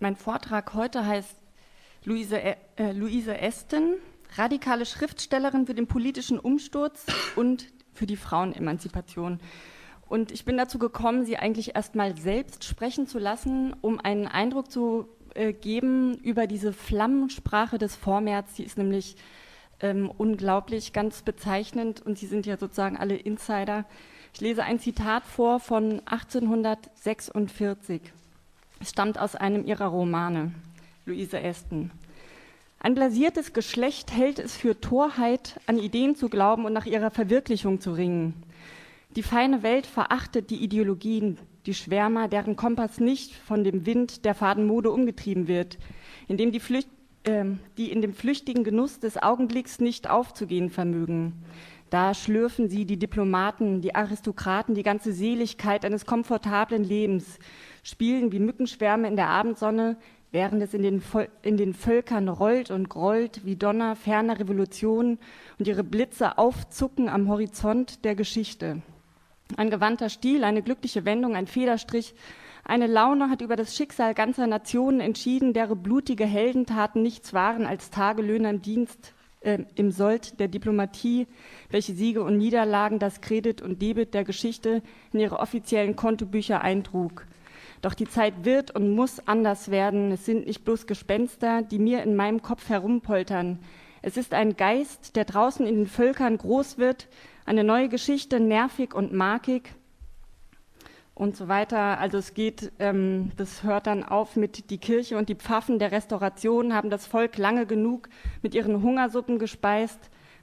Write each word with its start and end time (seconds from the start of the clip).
mein 0.00 0.16
Vortrag 0.16 0.74
heute 0.74 1.06
heißt 1.06 1.36
Luise, 2.04 2.40
äh, 2.40 2.92
Luise 2.92 3.36
Esten, 3.36 3.94
radikale 4.36 4.86
Schriftstellerin 4.86 5.66
für 5.66 5.74
den 5.74 5.86
politischen 5.86 6.38
Umsturz 6.38 7.04
und 7.36 7.66
für 7.92 8.06
die 8.06 8.16
Frauenemanzipation. 8.16 9.40
Und 10.08 10.32
ich 10.32 10.44
bin 10.44 10.56
dazu 10.56 10.78
gekommen, 10.78 11.24
sie 11.24 11.36
eigentlich 11.36 11.76
erstmal 11.76 12.16
selbst 12.16 12.64
sprechen 12.64 13.06
zu 13.06 13.18
lassen, 13.18 13.76
um 13.80 14.00
einen 14.00 14.26
Eindruck 14.26 14.70
zu 14.70 15.08
äh, 15.34 15.52
geben 15.52 16.16
über 16.18 16.46
diese 16.46 16.72
Flammensprache 16.72 17.76
des 17.78 17.94
Vormärz. 17.94 18.54
Die 18.54 18.64
ist 18.64 18.78
nämlich 18.78 19.16
ähm, 19.80 20.10
unglaublich, 20.10 20.92
ganz 20.92 21.22
bezeichnend 21.22 22.00
und 22.00 22.18
sie 22.18 22.26
sind 22.26 22.46
ja 22.46 22.56
sozusagen 22.56 22.96
alle 22.96 23.16
Insider. 23.16 23.84
Ich 24.32 24.40
lese 24.40 24.62
ein 24.64 24.78
Zitat 24.80 25.24
vor 25.26 25.60
von 25.60 26.00
1846. 26.06 28.00
Es 28.82 28.90
stammt 28.90 29.18
aus 29.18 29.36
einem 29.36 29.66
ihrer 29.66 29.88
Romane, 29.88 30.52
Luise 31.04 31.38
Aston. 31.38 31.90
Ein 32.78 32.94
blasiertes 32.94 33.52
Geschlecht 33.52 34.10
hält 34.10 34.38
es 34.38 34.56
für 34.56 34.80
Torheit, 34.80 35.60
an 35.66 35.78
Ideen 35.78 36.16
zu 36.16 36.30
glauben 36.30 36.64
und 36.64 36.72
nach 36.72 36.86
ihrer 36.86 37.10
Verwirklichung 37.10 37.82
zu 37.82 37.92
ringen. 37.92 38.42
Die 39.16 39.22
feine 39.22 39.62
Welt 39.62 39.84
verachtet 39.84 40.48
die 40.48 40.64
Ideologien, 40.64 41.36
die 41.66 41.74
Schwärmer, 41.74 42.26
deren 42.26 42.56
Kompass 42.56 43.00
nicht 43.00 43.34
von 43.34 43.64
dem 43.64 43.84
Wind 43.84 44.24
der 44.24 44.34
faden 44.34 44.66
Mode 44.66 44.90
umgetrieben 44.92 45.46
wird, 45.46 45.76
indem 46.26 46.50
die, 46.50 46.60
Flücht, 46.60 46.88
äh, 47.24 47.44
die 47.76 47.92
in 47.92 48.00
dem 48.00 48.14
flüchtigen 48.14 48.64
Genuss 48.64 48.98
des 48.98 49.22
Augenblicks 49.22 49.80
nicht 49.80 50.08
aufzugehen 50.08 50.70
vermögen. 50.70 51.34
Da 51.90 52.14
schlürfen 52.14 52.70
sie 52.70 52.86
die 52.86 52.98
Diplomaten, 52.98 53.82
die 53.82 53.94
Aristokraten, 53.94 54.74
die 54.74 54.84
ganze 54.84 55.12
Seligkeit 55.12 55.84
eines 55.84 56.06
komfortablen 56.06 56.84
Lebens, 56.84 57.38
spielen 57.82 58.32
wie 58.32 58.38
Mückenschwärme 58.38 59.08
in 59.08 59.16
der 59.16 59.28
Abendsonne, 59.28 59.96
während 60.32 60.62
es 60.62 60.74
in 60.74 60.82
den, 60.82 61.02
in 61.42 61.56
den 61.56 61.74
Völkern 61.74 62.28
rollt 62.28 62.70
und 62.70 62.88
grollt 62.88 63.44
wie 63.44 63.56
Donner 63.56 63.96
ferner 63.96 64.38
Revolutionen 64.38 65.18
und 65.58 65.66
ihre 65.68 65.84
Blitze 65.84 66.38
aufzucken 66.38 67.08
am 67.08 67.28
Horizont 67.28 68.04
der 68.04 68.14
Geschichte. 68.14 68.82
Ein 69.56 69.70
gewandter 69.70 70.08
Stil, 70.08 70.44
eine 70.44 70.62
glückliche 70.62 71.04
Wendung, 71.04 71.34
ein 71.34 71.46
Federstrich, 71.48 72.14
eine 72.64 72.86
Laune 72.86 73.30
hat 73.30 73.40
über 73.40 73.56
das 73.56 73.74
Schicksal 73.74 74.14
ganzer 74.14 74.46
Nationen 74.46 75.00
entschieden, 75.00 75.52
deren 75.52 75.82
blutige 75.82 76.24
Heldentaten 76.26 77.02
nichts 77.02 77.32
waren 77.32 77.66
als 77.66 77.90
Tagelöhner 77.90 78.50
im 78.50 78.62
Dienst 78.62 79.14
äh, 79.40 79.58
im 79.74 79.90
Sold 79.90 80.38
der 80.38 80.48
Diplomatie, 80.48 81.26
welche 81.70 81.94
Siege 81.94 82.22
und 82.22 82.36
Niederlagen 82.36 82.98
das 82.98 83.20
Kredit 83.20 83.62
und 83.62 83.80
Debit 83.82 84.14
der 84.14 84.24
Geschichte 84.24 84.82
in 85.12 85.20
ihre 85.20 85.38
offiziellen 85.38 85.96
Kontobücher 85.96 86.60
eintrug. 86.60 87.26
Doch 87.82 87.94
die 87.94 88.08
Zeit 88.08 88.44
wird 88.44 88.70
und 88.72 88.94
muss 88.94 89.26
anders 89.26 89.70
werden. 89.70 90.12
Es 90.12 90.26
sind 90.26 90.46
nicht 90.46 90.64
bloß 90.64 90.86
Gespenster, 90.86 91.62
die 91.62 91.78
mir 91.78 92.02
in 92.02 92.14
meinem 92.14 92.42
Kopf 92.42 92.68
herumpoltern. 92.68 93.58
Es 94.02 94.16
ist 94.16 94.34
ein 94.34 94.56
Geist, 94.56 95.16
der 95.16 95.24
draußen 95.24 95.66
in 95.66 95.76
den 95.76 95.86
Völkern 95.86 96.38
groß 96.38 96.78
wird, 96.78 97.08
eine 97.44 97.64
neue 97.64 97.88
Geschichte, 97.88 98.40
nervig 98.40 98.94
und 98.94 99.12
markig 99.12 99.74
und 101.14 101.36
so 101.36 101.48
weiter. 101.48 101.98
Also 101.98 102.16
es 102.18 102.32
geht, 102.32 102.72
ähm, 102.78 103.32
das 103.36 103.62
hört 103.62 103.86
dann 103.86 104.02
auf 104.04 104.36
mit 104.36 104.70
die 104.70 104.78
Kirche 104.78 105.18
und 105.18 105.28
die 105.28 105.34
Pfaffen 105.34 105.78
der 105.78 105.92
Restauration 105.92 106.72
haben 106.72 106.88
das 106.88 107.06
Volk 107.06 107.36
lange 107.36 107.66
genug 107.66 108.08
mit 108.40 108.54
ihren 108.54 108.82
Hungersuppen 108.82 109.38
gespeist. 109.38 109.98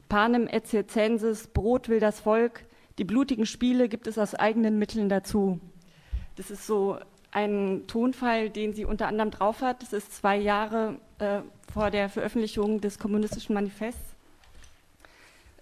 Panem 0.08 0.48
et 0.48 0.68
circenses, 0.68 1.48
Brot 1.48 1.90
will 1.90 2.00
das 2.00 2.20
Volk, 2.20 2.64
die 2.98 3.04
blutigen 3.04 3.46
Spiele 3.46 3.90
gibt 3.90 4.08
es 4.08 4.18
aus 4.18 4.36
eigenen 4.36 4.80
Mitteln 4.80 5.10
dazu. 5.10 5.60
Das 6.36 6.52
ist 6.52 6.68
so 6.68 7.00
ein 7.32 7.84
Tonfall, 7.88 8.50
den 8.50 8.74
sie 8.74 8.86
unter 8.86 9.08
anderem 9.08 9.32
drauf 9.32 9.62
hat. 9.62 9.82
Das 9.82 9.94
ist 9.94 10.16
zwei 10.16 10.38
Jahre 10.38 10.96
äh, 11.20 11.42
vor 11.74 11.92
der 11.92 12.10
Veröffentlichung 12.10 12.82
des 12.82 13.00
Kommunistischen 13.00 13.54
Manifests. 13.54 14.16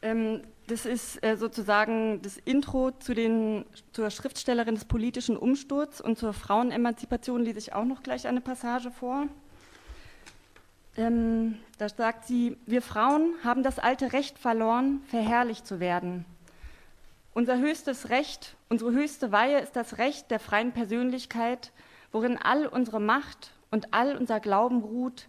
Ähm, 0.02 0.41
das 0.67 0.85
ist 0.85 1.23
äh, 1.23 1.38
sozusagen 1.38 2.22
das 2.22 2.38
Intro 2.38 2.91
zu 2.91 3.13
den, 3.13 3.66
zur 3.91 4.09
Schriftstellerin 4.09 4.75
des 4.75 4.85
politischen 4.85 5.38
Umsturz 5.38 6.00
und 6.00 6.17
zur 6.17 6.34
Frauenemanzipation 6.34 7.44
lese 7.44 7.59
ich 7.59 7.73
auch 7.73 7.85
noch 7.85 8.01
gleich 8.01 8.28
eine 8.28 8.41
Passage 8.41 8.90
vor. 8.91 9.28
Ähm, 10.97 11.57
da 11.78 11.90
sagt 11.90 12.25
sie, 12.25 12.57
wir 12.66 12.81
Frauen 12.81 13.34
haben 13.44 13.63
das 13.63 13.79
alte 13.79 14.13
Recht 14.13 14.40
verloren, 14.40 15.01
verherrlicht 15.07 15.67
zu 15.67 15.79
werden. 15.79 16.25
Unser 17.34 17.57
höchstes 17.57 18.09
Recht, 18.09 18.54
unsere 18.70 18.92
höchste 18.92 19.31
Weihe 19.31 19.59
ist 19.59 19.76
das 19.76 19.98
Recht 19.98 20.31
der 20.31 20.40
freien 20.40 20.72
Persönlichkeit, 20.72 21.72
worin 22.12 22.38
all 22.38 22.68
unsere 22.68 23.00
Macht 23.00 23.52
und 23.72 23.94
all 23.94 24.16
unser 24.16 24.40
Glauben 24.40 24.81
ruht, 24.81 25.28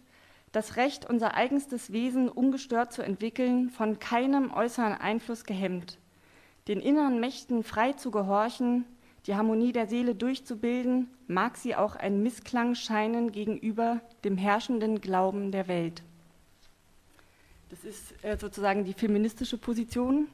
das 0.51 0.75
Recht, 0.77 1.09
unser 1.09 1.33
eigenstes 1.33 1.91
Wesen 1.91 2.29
ungestört 2.29 2.93
zu 2.93 3.01
entwickeln, 3.01 3.69
von 3.69 3.99
keinem 3.99 4.51
äußeren 4.51 4.93
Einfluss 4.93 5.43
gehemmt, 5.43 5.97
den 6.67 6.79
inneren 6.79 7.19
Mächten 7.19 7.63
frei 7.63 7.93
zu 7.93 8.11
gehorchen, 8.11 8.85
die 9.27 9.35
Harmonie 9.35 9.73
der 9.73 9.87
Seele 9.87 10.15
durchzubilden, 10.15 11.09
mag 11.27 11.57
sie 11.57 11.75
auch 11.75 11.95
ein 11.95 12.23
Missklang 12.23 12.75
scheinen 12.75 13.31
gegenüber 13.33 13.99
dem 14.23 14.37
herrschenden 14.37 15.01
Glauben 15.01 15.51
der 15.51 15.67
Welt. 15.67 16.01
Das 17.69 17.83
ist 17.83 18.23
äh, 18.23 18.37
sozusagen 18.37 18.85
die 18.85 18.93
feministische 18.93 19.57
Position, 19.57 20.27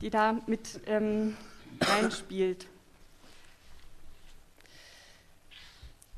die 0.00 0.08
da 0.08 0.38
mit 0.46 0.80
ähm, 0.86 1.36
reinspielt. 1.80 2.66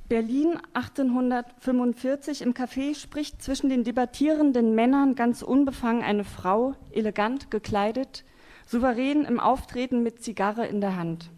Berlin 0.08 0.58
1845 0.74 2.42
im 2.42 2.52
Café 2.52 2.94
spricht 2.94 3.42
zwischen 3.42 3.70
den 3.70 3.82
debattierenden 3.82 4.74
Männern 4.74 5.14
ganz 5.14 5.40
unbefangen 5.40 6.02
eine 6.02 6.24
Frau, 6.24 6.74
elegant 6.90 7.50
gekleidet, 7.50 8.24
souverän 8.66 9.24
im 9.24 9.40
Auftreten 9.40 10.02
mit 10.02 10.22
Zigarre 10.22 10.66
in 10.66 10.82
der 10.82 10.96
Hand. 10.96 11.30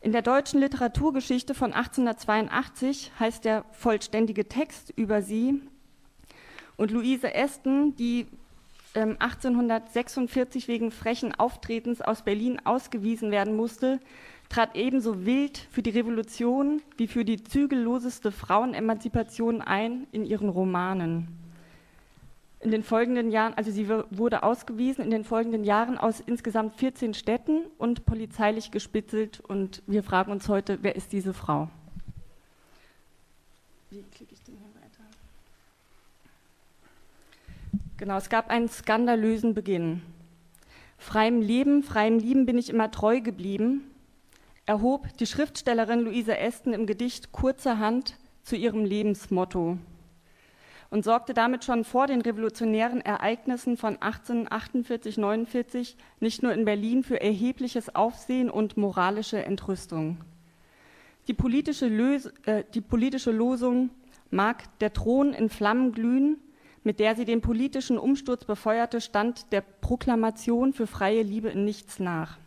In 0.00 0.10
der 0.10 0.22
deutschen 0.22 0.58
Literaturgeschichte 0.58 1.54
von 1.54 1.72
1882 1.72 3.12
heißt 3.20 3.44
der 3.44 3.64
vollständige 3.70 4.48
Text 4.48 4.92
über 4.96 5.22
sie 5.22 5.62
und 6.76 6.90
Luise 6.90 7.32
Esten, 7.32 7.94
die 7.94 8.26
1846 8.94 10.68
ähm, 10.68 10.74
wegen 10.74 10.90
frechen 10.90 11.34
Auftretens 11.34 12.02
aus 12.02 12.22
Berlin 12.22 12.60
ausgewiesen 12.64 13.30
werden 13.30 13.56
musste, 13.56 14.00
trat 14.48 14.76
ebenso 14.76 15.24
wild 15.24 15.56
für 15.70 15.82
die 15.82 15.90
Revolution 15.90 16.82
wie 16.98 17.06
für 17.06 17.24
die 17.24 17.42
zügelloseste 17.42 18.30
Frauenemanzipation 18.30 19.62
ein 19.62 20.06
in 20.12 20.26
ihren 20.26 20.50
Romanen. 20.50 21.28
In 22.60 22.70
den 22.70 22.82
folgenden 22.82 23.30
Jahren, 23.30 23.54
also 23.54 23.70
sie 23.72 23.88
wurde 23.88 24.42
ausgewiesen 24.42 25.02
in 25.02 25.10
den 25.10 25.24
folgenden 25.24 25.64
Jahren 25.64 25.98
aus 25.98 26.20
insgesamt 26.20 26.74
14 26.76 27.14
Städten 27.14 27.62
und 27.78 28.04
polizeilich 28.04 28.70
gespitzelt 28.70 29.40
und 29.40 29.82
wir 29.86 30.02
fragen 30.02 30.30
uns 30.30 30.48
heute, 30.48 30.78
wer 30.82 30.94
ist 30.94 31.12
diese 31.12 31.32
Frau? 31.32 31.68
Wie 33.90 34.02
klicke 34.02 34.34
ich 34.34 34.42
denn 34.42 34.56
hier? 34.56 34.81
Genau, 38.02 38.16
es 38.16 38.28
gab 38.28 38.50
einen 38.50 38.68
skandalösen 38.68 39.54
Beginn. 39.54 40.02
Freiem 40.98 41.40
Leben, 41.40 41.84
freiem 41.84 42.18
Lieben 42.18 42.46
bin 42.46 42.58
ich 42.58 42.68
immer 42.68 42.90
treu 42.90 43.20
geblieben, 43.20 43.92
erhob 44.66 45.16
die 45.18 45.26
Schriftstellerin 45.26 46.00
Luise 46.00 46.36
Esten 46.36 46.72
im 46.72 46.86
Gedicht 46.86 47.30
kurzerhand 47.30 48.18
zu 48.42 48.56
ihrem 48.56 48.84
Lebensmotto 48.84 49.78
und 50.90 51.04
sorgte 51.04 51.32
damit 51.32 51.64
schon 51.64 51.84
vor 51.84 52.08
den 52.08 52.22
revolutionären 52.22 53.02
Ereignissen 53.02 53.76
von 53.76 53.96
1848-49 53.98 55.94
nicht 56.18 56.42
nur 56.42 56.52
in 56.52 56.64
Berlin 56.64 57.04
für 57.04 57.20
erhebliches 57.20 57.94
Aufsehen 57.94 58.50
und 58.50 58.76
moralische 58.76 59.44
Entrüstung. 59.44 60.16
Die 61.28 61.34
politische, 61.34 61.86
Lös 61.86 62.26
äh, 62.46 62.64
die 62.74 62.80
politische 62.80 63.30
Losung 63.30 63.90
mag 64.32 64.64
der 64.80 64.92
Thron 64.92 65.32
in 65.32 65.48
Flammen 65.48 65.92
glühen, 65.92 66.38
mit 66.84 67.00
der 67.00 67.14
sie 67.14 67.24
den 67.24 67.40
politischen 67.40 67.98
Umsturz 67.98 68.44
befeuerte, 68.44 69.00
stand 69.00 69.52
der 69.52 69.60
Proklamation 69.60 70.72
für 70.72 70.86
freie 70.86 71.22
Liebe 71.22 71.48
in 71.50 71.64
nichts 71.64 71.98
nach. 71.98 72.38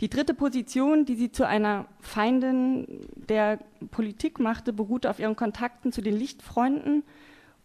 Die 0.00 0.08
dritte 0.08 0.32
Position, 0.32 1.04
die 1.04 1.14
sie 1.14 1.30
zu 1.30 1.46
einer 1.46 1.86
Feindin 2.00 2.86
der 3.28 3.58
Politik 3.90 4.38
machte, 4.38 4.72
beruhte 4.72 5.10
auf 5.10 5.18
ihren 5.18 5.36
Kontakten 5.36 5.92
zu 5.92 6.00
den 6.00 6.16
Lichtfreunden 6.16 7.02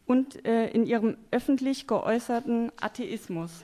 und 0.05 0.45
äh, 0.45 0.67
in 0.69 0.85
ihrem 0.85 1.17
öffentlich 1.31 1.87
geäußerten 1.87 2.71
Atheismus. 2.79 3.63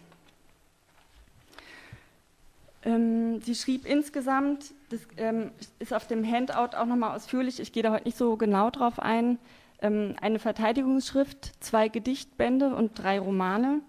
Ähm, 2.84 3.42
sie 3.42 3.56
schrieb 3.56 3.86
insgesamt, 3.86 4.74
das 4.90 5.02
ähm, 5.18 5.52
ist 5.80 5.94
auf 5.94 6.08
dem 6.08 6.26
Handout 6.26 6.76
auch 6.76 6.86
nochmal 6.86 7.16
ausführlich, 7.16 7.60
ich 7.60 7.74
gehe 7.74 7.84
da 7.84 7.92
heute 7.92 8.06
nicht 8.06 8.18
so 8.18 8.38
genau 8.38 8.70
drauf 8.70 9.00
ein, 9.00 9.38
eine 9.82 10.40
Verteidigungsschrift, 10.40 11.64
zwei 11.64 11.88
Gedichtbände 11.88 12.76
und 12.76 12.98
drei 13.02 13.20
Romane. 13.20 13.82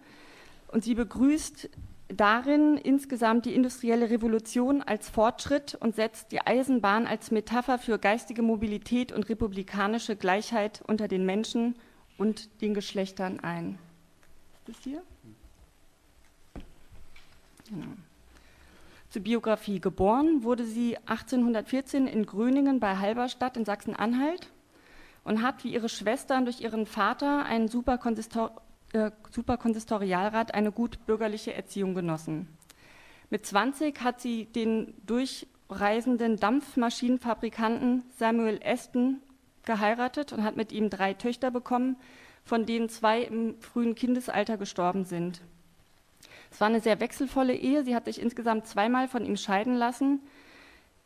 Und 0.69 0.85
sie 0.85 0.94
begrüßt 0.94 1.69
darin 2.09 2.77
insgesamt 2.77 3.47
die 3.47 3.55
industrielle 3.55 4.11
Revolution 4.11 4.83
als 4.83 5.09
Fortschritt 5.11 5.75
und 5.75 5.94
setzt 5.94 6.33
die 6.33 6.41
Eisenbahn 6.41 7.06
als 7.06 7.31
Metapher 7.31 7.79
für 7.79 7.99
geistige 7.99 8.43
Mobilität 8.43 9.12
und 9.12 9.29
republikanische 9.29 10.17
Gleichheit 10.17 10.83
unter 10.87 11.09
den 11.09 11.27
Menschen 11.27 11.77
und 12.19 12.62
den 12.62 12.75
Geschlechtern 12.75 13.41
ein. 13.41 13.79
Ist 14.55 14.69
das 14.69 14.85
hier? 14.85 15.03
Genau. 17.69 17.93
Zur 19.11 19.23
Biografie. 19.23 19.79
Geboren 19.79 20.43
wurde 20.43 20.65
sie 20.65 20.97
1814 21.06 22.06
in 22.06 22.25
Gröningen 22.25 22.81
bei 22.81 22.97
Halberstadt 22.97 23.59
in 23.59 23.67
Sachsen-Anhalt 23.67 24.50
und 25.25 25.43
hat 25.43 25.65
wie 25.65 25.73
ihre 25.73 25.89
Schwestern 25.89 26.45
durch 26.45 26.61
ihren 26.61 26.87
Vater, 26.87 27.45
einen 27.45 27.69
Superkonsistor 27.69 28.61
äh, 28.93 29.11
Superkonsistorialrat, 29.31 30.55
eine 30.55 30.71
gut 30.71 31.07
bürgerliche 31.07 31.55
Erziehung 31.55 31.95
genossen. 31.95 32.49
Mit 33.31 33.47
20 33.47 34.03
hat 34.03 34.21
sie 34.21 34.45
den 34.45 34.93
durchreisenden 35.07 36.37
Dampfmaschinenfabrikanten 36.37 38.05
Samuel 38.19 38.61
Aston 38.63 39.23
geheiratet 39.65 40.33
und 40.33 40.45
hat 40.45 40.57
mit 40.57 40.73
ihm 40.73 40.91
drei 40.91 41.15
Töchter 41.15 41.51
bekommen, 41.51 41.97
von 42.45 42.67
denen 42.67 42.91
zwei 42.91 43.23
im 43.23 43.59
frühen 43.61 43.95
Kindesalter 43.95 44.59
gestorben 44.59 45.05
sind. 45.05 45.41
Es 46.51 46.61
war 46.61 46.69
eine 46.69 46.81
sehr 46.81 47.01
wechselvolle 47.01 47.55
Ehe. 47.55 47.85
Sie 47.85 47.95
hat 47.95 48.05
sich 48.05 48.21
insgesamt 48.21 48.67
zweimal 48.67 49.09
von 49.09 49.25
ihm 49.25 49.39
scheiden 49.39 49.75
lassen. 49.75 50.21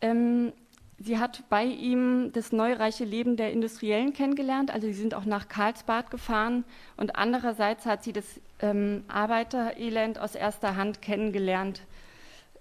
Ähm, 0.01 0.53
sie 0.99 1.19
hat 1.19 1.45
bei 1.49 1.65
ihm 1.65 2.31
das 2.33 2.53
neureiche 2.53 3.05
Leben 3.05 3.37
der 3.37 3.53
Industriellen 3.53 4.13
kennengelernt. 4.13 4.73
Also 4.73 4.87
sie 4.87 4.95
sind 4.95 5.15
auch 5.15 5.25
nach 5.25 5.49
Karlsbad 5.49 6.11
gefahren. 6.11 6.65
Und 6.97 7.17
andererseits 7.17 7.87
hat 7.87 8.03
sie 8.03 8.13
das 8.13 8.41
ähm, 8.61 9.05
Arbeiterelend 9.09 10.19
aus 10.19 10.35
erster 10.35 10.77
Hand 10.77 11.03
kennengelernt, 11.03 11.83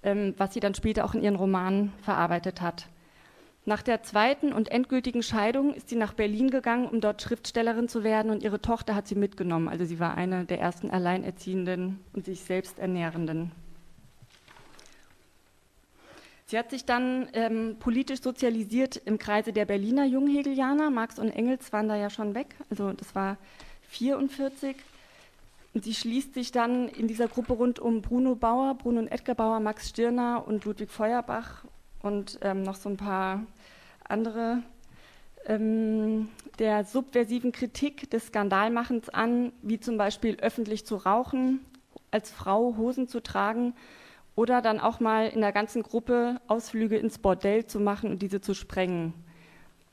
ähm, 0.04 0.34
was 0.38 0.54
sie 0.54 0.60
dann 0.60 0.76
später 0.76 1.06
auch 1.06 1.14
in 1.14 1.24
ihren 1.24 1.36
Romanen 1.36 1.94
verarbeitet 2.02 2.62
hat. 2.62 2.88
Nach 3.68 3.82
der 3.82 4.04
zweiten 4.04 4.54
und 4.54 4.70
endgültigen 4.70 5.24
Scheidung 5.24 5.74
ist 5.74 5.90
sie 5.90 5.96
nach 5.96 6.14
Berlin 6.14 6.52
gegangen, 6.52 6.88
um 6.88 7.02
dort 7.02 7.24
Schriftstellerin 7.24 7.88
zu 7.88 8.04
werden 8.04 8.30
und 8.30 8.44
ihre 8.44 8.62
Tochter 8.62 8.94
hat 8.94 9.08
sie 9.08 9.16
mitgenommen. 9.16 9.70
Also 9.70 9.86
sie 9.86 10.00
war 10.00 10.16
eine 10.16 10.46
der 10.46 10.60
ersten 10.60 10.92
Alleinerziehenden 10.92 12.00
und 12.14 12.26
sich 12.26 12.42
selbst 12.42 12.78
Ernährenden. 12.78 13.52
Sie 16.48 16.60
hat 16.60 16.70
sich 16.70 16.86
dann 16.86 17.28
ähm, 17.34 17.78
politisch 17.80 18.22
sozialisiert 18.22 18.98
im 18.98 19.18
Kreise 19.18 19.52
der 19.52 19.66
Berliner 19.66 20.06
Junghegelianer. 20.06 20.92
Marx 20.92 21.18
und 21.18 21.32
Engels 21.32 21.74
waren 21.74 21.88
da 21.88 21.96
ja 21.96 22.12
schon 22.12 22.36
weg, 22.36 22.56
also 22.70 22.94
das 22.94 23.16
war 23.16 23.38
44. 23.90 24.76
Und 25.74 25.84
sie 25.84 25.96
schließt 25.96 26.36
sich 26.36 26.52
dann 26.52 26.88
in 26.88 27.08
dieser 27.08 27.28
Gruppe 27.28 27.54
rund 27.54 27.80
um 27.80 28.02
Bruno 28.04 28.36
Bauer, 28.36 28.76
Bruno 28.76 29.00
und 29.00 29.08
Edgar 29.08 29.36
Bauer, 29.36 29.60
Max 29.60 29.90
Stirner 29.90 30.48
und 30.48 30.66
Ludwig 30.66 30.92
Feuerbach 30.92 31.66
und 32.04 32.38
ähm, 32.44 32.62
noch 32.62 32.76
so 32.76 32.90
ein 32.90 32.98
paar 32.98 33.44
andere 34.08 34.62
ähm, 35.48 36.30
der 36.60 36.84
subversiven 36.84 37.52
Kritik 37.52 38.10
des 38.12 38.28
Skandalmachens 38.28 39.10
an, 39.10 39.52
wie 39.64 39.80
zum 39.80 39.98
Beispiel 39.98 40.36
öffentlich 40.36 40.86
zu 40.86 40.96
rauchen, 40.96 41.66
als 42.12 42.30
Frau 42.30 42.78
Hosen 42.78 43.08
zu 43.08 43.22
tragen 43.22 43.74
oder 44.36 44.62
dann 44.62 44.80
auch 44.80 45.00
mal 45.00 45.28
in 45.28 45.42
der 45.42 45.52
ganzen 45.52 45.84
Gruppe 45.84 46.42
Ausflüge 46.48 46.98
ins 46.98 47.18
Bordell 47.18 47.66
zu 47.66 47.80
machen 47.80 48.12
und 48.12 48.22
diese 48.22 48.42
zu 48.42 48.54
sprengen. 48.54 49.14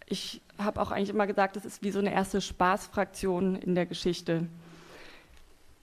Ich 0.06 0.42
habe 0.58 0.80
auch 0.80 0.90
eigentlich 0.90 1.10
immer 1.10 1.26
gesagt, 1.26 1.56
das 1.56 1.64
ist 1.64 1.82
wie 1.82 1.90
so 1.90 2.00
eine 2.00 2.12
erste 2.12 2.40
Spaßfraktion 2.40 3.56
in 3.56 3.74
der 3.74 3.86
Geschichte. 3.86 4.46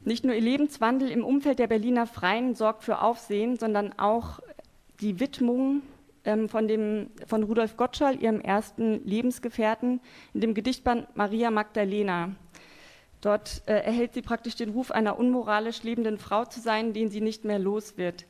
Nicht 0.01 0.23
nur 0.23 0.35
ihr 0.35 0.41
Lebenswandel 0.41 1.09
im 1.09 1.25
Umfeld 1.25 1.59
der 1.59 1.67
Berliner 1.67 2.05
Freien 2.05 2.55
sorgt 2.55 2.83
für 2.83 3.01
Aufsehen, 3.01 3.57
sondern 3.57 3.97
auch 3.97 4.39
die 5.01 5.19
Widmung 5.19 5.81
ähm, 6.25 6.49
von, 6.49 6.67
dem, 6.67 7.11
von 7.25 7.43
Rudolf 7.43 7.77
Gottschall, 7.77 8.21
ihrem 8.21 8.39
ersten 8.39 9.05
Lebensgefährten, 9.05 9.99
in 10.33 10.41
dem 10.41 10.53
Gedichtband 10.53 11.15
Maria 11.15 11.51
Magdalena. 11.51 12.35
Dort 13.21 13.63
äh, 13.65 13.73
erhält 13.73 14.13
sie 14.13 14.21
praktisch 14.21 14.55
den 14.55 14.69
Ruf 14.69 14.91
einer 14.91 15.19
unmoralisch 15.19 15.83
lebenden 15.83 16.17
Frau 16.17 16.45
zu 16.45 16.61
sein, 16.61 16.93
den 16.93 17.09
sie 17.09 17.21
nicht 17.21 17.43
mehr 17.43 17.59
los 17.59 17.97
wird. 17.97 18.25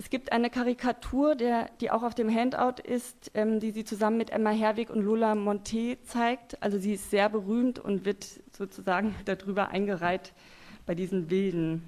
Es 0.00 0.08
gibt 0.08 0.32
eine 0.32 0.48
Karikatur, 0.48 1.34
der, 1.34 1.68
die 1.82 1.90
auch 1.90 2.02
auf 2.02 2.14
dem 2.14 2.34
Handout 2.34 2.80
ist, 2.82 3.32
ähm, 3.34 3.60
die 3.60 3.70
sie 3.70 3.84
zusammen 3.84 4.16
mit 4.16 4.30
Emma 4.30 4.48
Herwig 4.48 4.88
und 4.88 5.02
Lola 5.02 5.32
Monté 5.34 5.98
zeigt. 6.04 6.62
Also 6.62 6.78
sie 6.78 6.94
ist 6.94 7.10
sehr 7.10 7.28
berühmt 7.28 7.78
und 7.78 8.06
wird 8.06 8.26
sozusagen 8.56 9.14
darüber 9.26 9.68
eingereiht 9.68 10.32
bei 10.86 10.94
diesen 10.94 11.26
Bilden. 11.26 11.84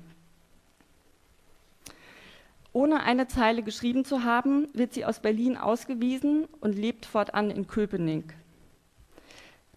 Ohne 2.74 3.02
eine 3.02 3.28
Zeile 3.28 3.62
geschrieben 3.62 4.04
zu 4.04 4.24
haben, 4.24 4.68
wird 4.74 4.92
sie 4.92 5.06
aus 5.06 5.20
Berlin 5.20 5.56
ausgewiesen 5.56 6.44
und 6.60 6.76
lebt 6.76 7.06
fortan 7.06 7.50
in 7.50 7.66
Köpenick. 7.66 8.34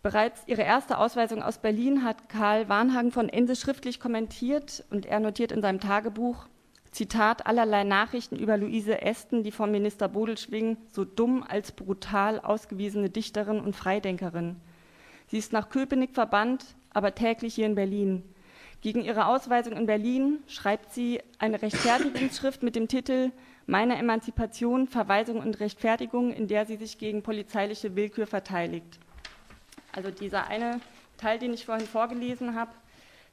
Bereits 0.04 0.42
ihre 0.46 0.64
erste 0.64 0.98
Ausweisung 0.98 1.42
aus 1.42 1.60
Berlin 1.60 2.04
hat 2.04 2.28
Karl 2.28 2.68
Warnhagen 2.68 3.14
von 3.14 3.30
Ense 3.30 3.56
schriftlich 3.56 4.02
kommentiert 4.02 4.84
und 4.90 5.06
er 5.06 5.22
notiert 5.22 5.54
in 5.54 5.62
seinem 5.62 5.80
Tagebuch, 5.80 6.48
Zitat, 6.96 7.46
allerlei 7.46 7.84
Nachrichten 7.84 8.38
über 8.38 8.56
Luise 8.56 9.02
Esten, 9.02 9.44
die 9.44 9.52
vom 9.52 9.70
Minister 9.70 10.08
Bodel 10.08 10.38
schwingen, 10.38 10.78
so 10.90 11.04
dumm 11.04 11.44
als 11.44 11.74
brutal 11.74 12.40
ausgewiesene 12.40 13.10
Dichterin 13.10 13.60
und 13.60 13.76
Freidenkerin. 13.76 14.56
Sie 15.28 15.38
ist 15.38 15.52
nach 15.52 15.68
Köpenick 15.68 16.14
verbannt, 16.14 16.64
aber 16.94 17.14
täglich 17.14 17.56
hier 17.56 17.66
in 17.66 17.76
Berlin. 17.76 18.24
Gegen 18.80 19.02
ihre 19.02 19.26
Ausweisung 19.26 19.74
in 19.74 19.88
Berlin 19.88 20.40
schreibt 20.48 20.94
sie 20.94 21.20
eine 21.38 21.62
Rechtfertigungsschrift 21.62 22.64
mit 22.64 22.78
dem 22.78 22.88
Titel 22.88 23.32
Meine 23.66 23.98
Emanzipation, 23.98 24.88
Verweisung 24.88 25.42
und 25.42 25.60
Rechtfertigung, 25.60 26.32
in 26.32 26.48
der 26.48 26.66
sie 26.66 26.78
sich 26.78 26.98
gegen 26.98 27.24
polizeiliche 27.24 27.98
Willkür 27.98 28.26
verteidigt. 28.26 29.00
Also 29.92 30.12
dieser 30.12 30.48
eine 30.48 30.80
Teil, 31.18 31.40
den 31.40 31.54
ich 31.54 31.66
vorhin 31.66 31.88
vorgelesen 31.88 32.56
habe, 32.56 32.72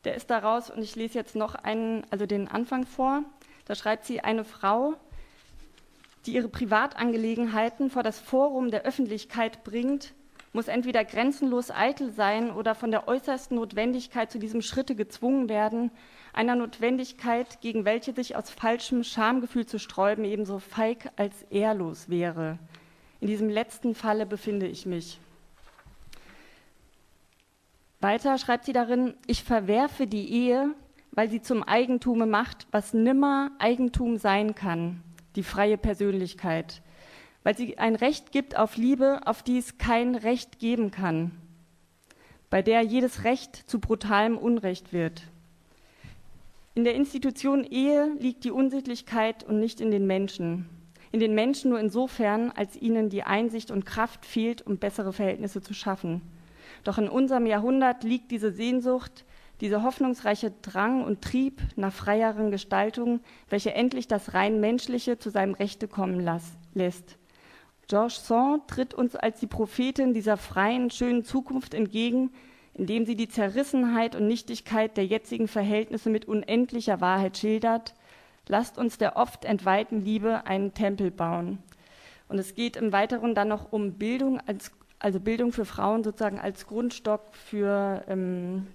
der 0.02 0.16
ist 0.16 0.30
daraus 0.30 0.68
und 0.68 0.82
ich 0.82 0.96
lese 0.96 1.14
jetzt 1.14 1.36
noch 1.36 1.54
einen, 1.54 2.04
also 2.10 2.26
den 2.26 2.48
Anfang 2.48 2.86
vor. 2.86 3.22
Da 3.72 3.76
schreibt 3.76 4.04
sie 4.04 4.20
eine 4.20 4.44
Frau, 4.44 4.96
die 6.26 6.34
ihre 6.34 6.50
Privatangelegenheiten 6.50 7.88
vor 7.88 8.02
das 8.02 8.20
Forum 8.20 8.70
der 8.70 8.82
Öffentlichkeit 8.82 9.64
bringt, 9.64 10.12
muss 10.52 10.68
entweder 10.68 11.06
grenzenlos 11.06 11.70
eitel 11.70 12.12
sein 12.12 12.50
oder 12.50 12.74
von 12.74 12.90
der 12.90 13.08
äußersten 13.08 13.56
Notwendigkeit 13.56 14.30
zu 14.30 14.38
diesem 14.38 14.60
Schritte 14.60 14.94
gezwungen 14.94 15.48
werden, 15.48 15.90
einer 16.34 16.54
Notwendigkeit, 16.54 17.62
gegen 17.62 17.86
welche 17.86 18.12
sich 18.12 18.36
aus 18.36 18.50
falschem 18.50 19.04
Schamgefühl 19.04 19.64
zu 19.64 19.78
sträuben 19.78 20.26
ebenso 20.26 20.58
feig 20.58 21.10
als 21.16 21.42
ehrlos 21.48 22.10
wäre. 22.10 22.58
In 23.20 23.26
diesem 23.28 23.48
letzten 23.48 23.94
Falle 23.94 24.26
befinde 24.26 24.66
ich 24.66 24.84
mich. 24.84 25.18
Weiter 28.00 28.36
schreibt 28.36 28.66
sie 28.66 28.74
darin, 28.74 29.14
ich 29.26 29.42
verwerfe 29.42 30.06
die 30.06 30.30
Ehe, 30.30 30.74
weil 31.12 31.30
sie 31.30 31.42
zum 31.42 31.62
Eigentume 31.62 32.26
macht, 32.26 32.66
was 32.72 32.94
nimmer 32.94 33.50
Eigentum 33.58 34.16
sein 34.16 34.54
kann, 34.54 35.02
die 35.36 35.42
freie 35.42 35.78
Persönlichkeit 35.78 36.82
weil 37.42 37.56
sie 37.56 37.78
ein 37.78 37.96
Recht 37.96 38.32
gibt 38.32 38.56
auf 38.56 38.76
Liebe, 38.76 39.20
auf 39.24 39.42
die 39.42 39.58
es 39.58 39.78
kein 39.78 40.14
Recht 40.14 40.58
geben 40.58 40.90
kann, 40.90 41.32
bei 42.50 42.62
der 42.62 42.82
jedes 42.82 43.24
Recht 43.24 43.56
zu 43.56 43.80
brutalem 43.80 44.38
Unrecht 44.38 44.92
wird. 44.92 45.22
In 46.74 46.84
der 46.84 46.94
Institution 46.94 47.64
Ehe 47.64 48.14
liegt 48.18 48.44
die 48.44 48.50
Unsittlichkeit 48.50 49.44
und 49.44 49.58
nicht 49.58 49.80
in 49.80 49.90
den 49.90 50.06
Menschen. 50.06 50.68
In 51.10 51.20
den 51.20 51.34
Menschen 51.34 51.70
nur 51.70 51.80
insofern, 51.80 52.50
als 52.50 52.80
ihnen 52.80 53.10
die 53.10 53.24
Einsicht 53.24 53.70
und 53.70 53.84
Kraft 53.84 54.24
fehlt, 54.24 54.66
um 54.66 54.78
bessere 54.78 55.12
Verhältnisse 55.12 55.60
zu 55.60 55.74
schaffen. 55.74 56.22
Doch 56.84 56.96
in 56.96 57.08
unserem 57.08 57.44
Jahrhundert 57.44 58.04
liegt 58.04 58.30
diese 58.30 58.52
Sehnsucht, 58.52 59.26
dieser 59.62 59.84
hoffnungsreiche 59.84 60.50
Drang 60.60 61.04
und 61.04 61.22
Trieb 61.22 61.62
nach 61.76 61.92
freieren 61.92 62.50
Gestaltungen, 62.50 63.20
welche 63.48 63.72
endlich 63.72 64.08
das 64.08 64.34
rein 64.34 64.58
Menschliche 64.58 65.20
zu 65.20 65.30
seinem 65.30 65.54
Rechte 65.54 65.86
kommen 65.86 66.18
lässt. 66.74 67.16
Georges 67.86 68.26
Sand 68.26 68.66
tritt 68.66 68.92
uns 68.92 69.14
als 69.14 69.38
die 69.38 69.46
Prophetin 69.46 70.14
dieser 70.14 70.36
freien, 70.36 70.90
schönen 70.90 71.24
Zukunft 71.24 71.74
entgegen, 71.74 72.32
indem 72.74 73.06
sie 73.06 73.14
die 73.14 73.28
Zerrissenheit 73.28 74.16
und 74.16 74.26
Nichtigkeit 74.26 74.96
der 74.96 75.06
jetzigen 75.06 75.46
Verhältnisse 75.46 76.10
mit 76.10 76.24
unendlicher 76.24 77.00
Wahrheit 77.00 77.38
schildert. 77.38 77.94
Lasst 78.48 78.78
uns 78.78 78.98
der 78.98 79.16
oft 79.16 79.44
entweihten 79.44 80.04
Liebe 80.04 80.44
einen 80.44 80.74
Tempel 80.74 81.12
bauen. 81.12 81.58
Und 82.28 82.38
es 82.38 82.56
geht 82.56 82.76
im 82.76 82.90
Weiteren 82.90 83.36
dann 83.36 83.46
noch 83.46 83.70
um 83.70 83.92
Bildung, 83.92 84.40
als, 84.44 84.72
also 84.98 85.20
Bildung 85.20 85.52
für 85.52 85.66
Frauen 85.66 86.02
sozusagen 86.02 86.40
als 86.40 86.66
Grundstock 86.66 87.32
für 87.32 88.02
ähm, 88.08 88.66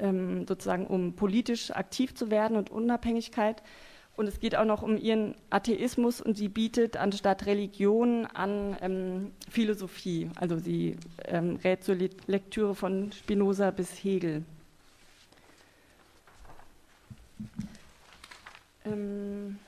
ähm, 0.00 0.46
sozusagen 0.46 0.86
um 0.86 1.14
politisch 1.14 1.70
aktiv 1.70 2.14
zu 2.14 2.30
werden 2.30 2.56
und 2.56 2.70
Unabhängigkeit. 2.70 3.62
Und 4.16 4.26
es 4.26 4.40
geht 4.40 4.56
auch 4.56 4.64
noch 4.64 4.82
um 4.82 4.96
ihren 4.96 5.36
Atheismus 5.48 6.20
und 6.20 6.36
sie 6.36 6.48
bietet 6.48 6.96
anstatt 6.96 7.46
Religion 7.46 8.26
an 8.26 8.76
ähm, 8.80 9.30
Philosophie. 9.48 10.28
Also 10.34 10.58
sie 10.58 10.96
ähm, 11.24 11.60
rät 11.62 11.84
zur 11.84 11.94
Lektüre 12.26 12.74
von 12.74 13.12
Spinoza 13.12 13.70
bis 13.70 13.92
Hegel. 13.92 14.42
Ähm, 18.84 19.58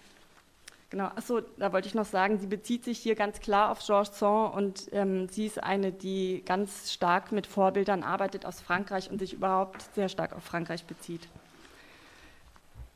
genau, 0.90 1.06
achso, 1.06 1.40
da 1.40 1.72
wollte 1.72 1.88
ich 1.88 1.94
noch 1.94 2.04
sagen, 2.04 2.38
sie 2.38 2.46
bezieht 2.46 2.84
sich 2.84 2.98
hier 2.98 3.14
ganz 3.14 3.40
klar 3.40 3.70
auf 3.70 3.78
Georges 3.84 4.18
Sand 4.18 4.54
und 4.54 4.88
ähm, 4.92 5.28
sie 5.28 5.46
ist 5.46 5.62
eine, 5.62 5.92
die 5.92 6.42
ganz 6.44 6.92
stark 6.92 7.32
mit 7.32 7.46
Vorbildern 7.46 8.02
arbeitet 8.02 8.44
aus 8.44 8.60
Frankreich 8.60 9.10
und 9.10 9.18
sich 9.18 9.32
überhaupt 9.32 9.82
sehr 9.94 10.08
stark 10.08 10.34
auf 10.34 10.42
Frankreich 10.42 10.84
bezieht. 10.84 11.28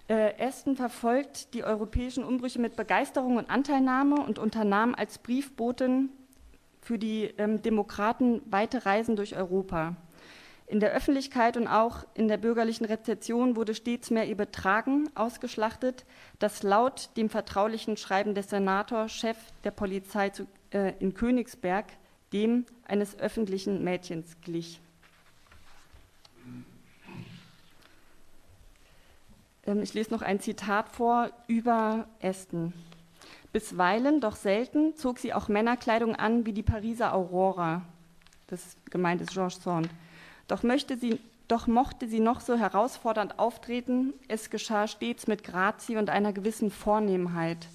Äh, 0.06 0.34
Aston 0.38 0.76
verfolgt 0.76 1.54
die 1.54 1.64
europäischen 1.64 2.24
Umbrüche 2.24 2.58
mit 2.58 2.76
Begeisterung 2.76 3.38
und 3.38 3.48
Anteilnahme 3.48 4.16
und 4.16 4.38
unternahm 4.38 4.94
als 4.94 5.16
Briefbotin 5.18 6.10
für 6.82 6.98
die 6.98 7.32
ähm, 7.38 7.62
Demokraten 7.62 8.42
weite 8.50 8.84
Reisen 8.84 9.16
durch 9.16 9.34
Europa. 9.34 9.96
In 10.66 10.80
der 10.80 10.92
Öffentlichkeit 10.92 11.56
und 11.56 11.68
auch 11.68 12.06
in 12.14 12.26
der 12.26 12.38
bürgerlichen 12.38 12.86
Rezeption 12.86 13.54
wurde 13.54 13.74
stets 13.74 14.10
mehr 14.10 14.26
ihr 14.26 14.36
Betragen 14.36 15.10
ausgeschlachtet, 15.14 16.06
das 16.38 16.62
laut 16.62 17.10
dem 17.16 17.28
vertraulichen 17.28 17.98
Schreiben 17.98 18.34
des 18.34 18.48
Senators, 18.48 19.12
Chef 19.12 19.36
der 19.62 19.72
Polizei 19.72 20.30
zu, 20.30 20.46
äh, 20.72 20.94
in 21.00 21.12
Königsberg, 21.12 21.86
dem 22.32 22.64
eines 22.84 23.18
öffentlichen 23.18 23.84
Mädchens 23.84 24.40
glich. 24.40 24.80
Ähm, 29.66 29.82
ich 29.82 29.92
lese 29.92 30.12
noch 30.12 30.22
ein 30.22 30.40
Zitat 30.40 30.88
vor 30.88 31.30
über 31.46 32.08
Aston. 32.22 32.72
Bisweilen, 33.52 34.20
doch 34.20 34.34
selten, 34.34 34.96
zog 34.96 35.18
sie 35.18 35.32
auch 35.34 35.48
Männerkleidung 35.48 36.16
an 36.16 36.46
wie 36.46 36.52
die 36.52 36.62
Pariser 36.62 37.14
Aurora. 37.14 37.82
Das 38.46 38.76
gemeint 38.90 39.20
ist 39.20 39.32
Georges 39.32 39.62
Sand. 39.62 39.88
Doch, 40.48 40.62
möchte 40.62 40.96
sie, 40.96 41.20
doch 41.48 41.66
mochte 41.66 42.08
sie 42.08 42.20
noch 42.20 42.40
so 42.40 42.56
herausfordernd 42.56 43.38
auftreten, 43.38 44.12
es 44.28 44.50
geschah 44.50 44.86
stets 44.86 45.26
mit 45.26 45.44
Grazie 45.44 45.96
und 45.96 46.10
einer 46.10 46.32
gewissen 46.32 46.70
Vornehmheit. 46.70 47.68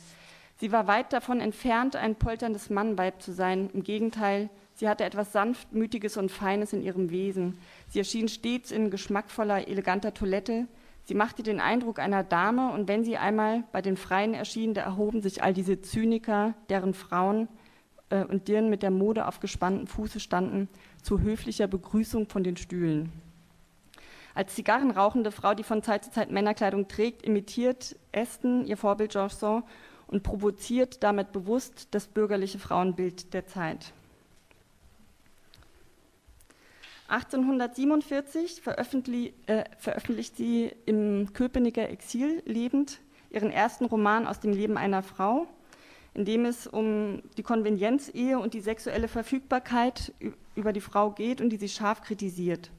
Sie 0.58 0.72
war 0.72 0.88
weit 0.88 1.14
davon 1.14 1.40
entfernt, 1.40 1.96
ein 1.96 2.16
polterndes 2.16 2.70
Mannweib 2.70 3.22
zu 3.22 3.32
sein. 3.32 3.70
Im 3.74 3.84
Gegenteil, 3.84 4.50
sie 4.76 4.90
hatte 4.90 5.06
etwas 5.06 5.32
Sanftmütiges 5.32 6.18
und 6.18 6.32
Feines 6.32 6.74
in 6.74 6.84
ihrem 6.84 7.12
Wesen. 7.12 7.58
Sie 7.88 8.00
erschien 8.00 8.28
stets 8.28 8.72
in 8.72 8.90
geschmackvoller, 8.90 9.68
eleganter 9.68 10.14
Toilette, 10.14 10.68
Sie 11.10 11.16
machte 11.16 11.42
den 11.42 11.60
Eindruck 11.60 11.98
einer 11.98 12.24
Dame, 12.24 12.72
und 12.72 12.88
wenn 12.88 13.04
sie 13.04 13.18
einmal 13.18 13.64
bei 13.72 13.82
den 13.82 13.98
Freien 13.98 14.36
erschien, 14.36 14.76
da 14.76 14.82
erhoben 14.82 15.24
sich 15.24 15.42
all 15.42 15.56
diese 15.56 15.82
Zyniker, 15.82 16.54
deren 16.70 16.94
Frauen 16.94 17.48
äh, 18.10 18.24
und 18.24 18.48
deren 18.48 18.70
mit 18.70 18.84
der 18.84 18.92
Mode 18.92 19.28
auf 19.28 19.40
gespanntem 19.40 19.88
Fuße 19.88 20.20
standen, 20.20 20.68
zu 21.02 21.22
höflicher 21.22 21.68
Begrüßung 21.68 22.28
von 22.28 22.44
den 22.44 22.58
Stühlen. 22.58 23.12
Als 24.36 24.56
zigarrenrauchende 24.56 25.32
Frau, 25.32 25.54
die 25.54 25.64
von 25.64 25.84
Zeit 25.84 26.06
zu 26.06 26.12
Zeit 26.12 26.32
Männerkleidung 26.32 26.88
trägt, 26.88 27.24
imitiert 27.24 27.96
Aston 28.14 28.66
ihr 28.66 28.78
Vorbild 28.78 29.12
Georges 29.12 29.40
Sand 29.40 29.66
und 30.08 30.24
provoziert 30.24 31.04
damit 31.04 31.32
bewusst 31.32 31.90
das 31.92 32.08
bürgerliche 32.08 32.60
Frauenbild 32.60 33.34
der 33.34 33.48
Zeit. 33.48 33.94
1847 37.10 38.62
veröffentlicht, 38.62 39.34
äh, 39.48 39.64
veröffentlicht 39.78 40.38
sie 40.38 40.72
im 40.86 41.34
Köpenicker 41.34 41.90
Exil 41.90 42.44
lebend 42.46 43.00
ihren 43.32 43.52
ersten 43.52 43.86
Roman 43.86 44.28
aus 44.28 44.40
dem 44.40 44.54
Leben 44.54 44.78
einer 44.78 45.04
Frau, 45.04 45.48
in 46.14 46.26
dem 46.26 46.46
es 46.46 46.68
um 46.68 47.22
die 47.38 47.44
Konvenienzehe 47.44 48.40
und 48.40 48.54
die 48.54 48.62
sexuelle 48.62 49.08
Verfügbarkeit 49.08 50.14
über 50.56 50.74
die 50.74 50.82
Frau 50.82 51.12
geht 51.12 51.42
und 51.42 51.50
die 51.50 51.58
sie 51.58 51.70
scharf 51.70 52.02
kritisiert. 52.02 52.72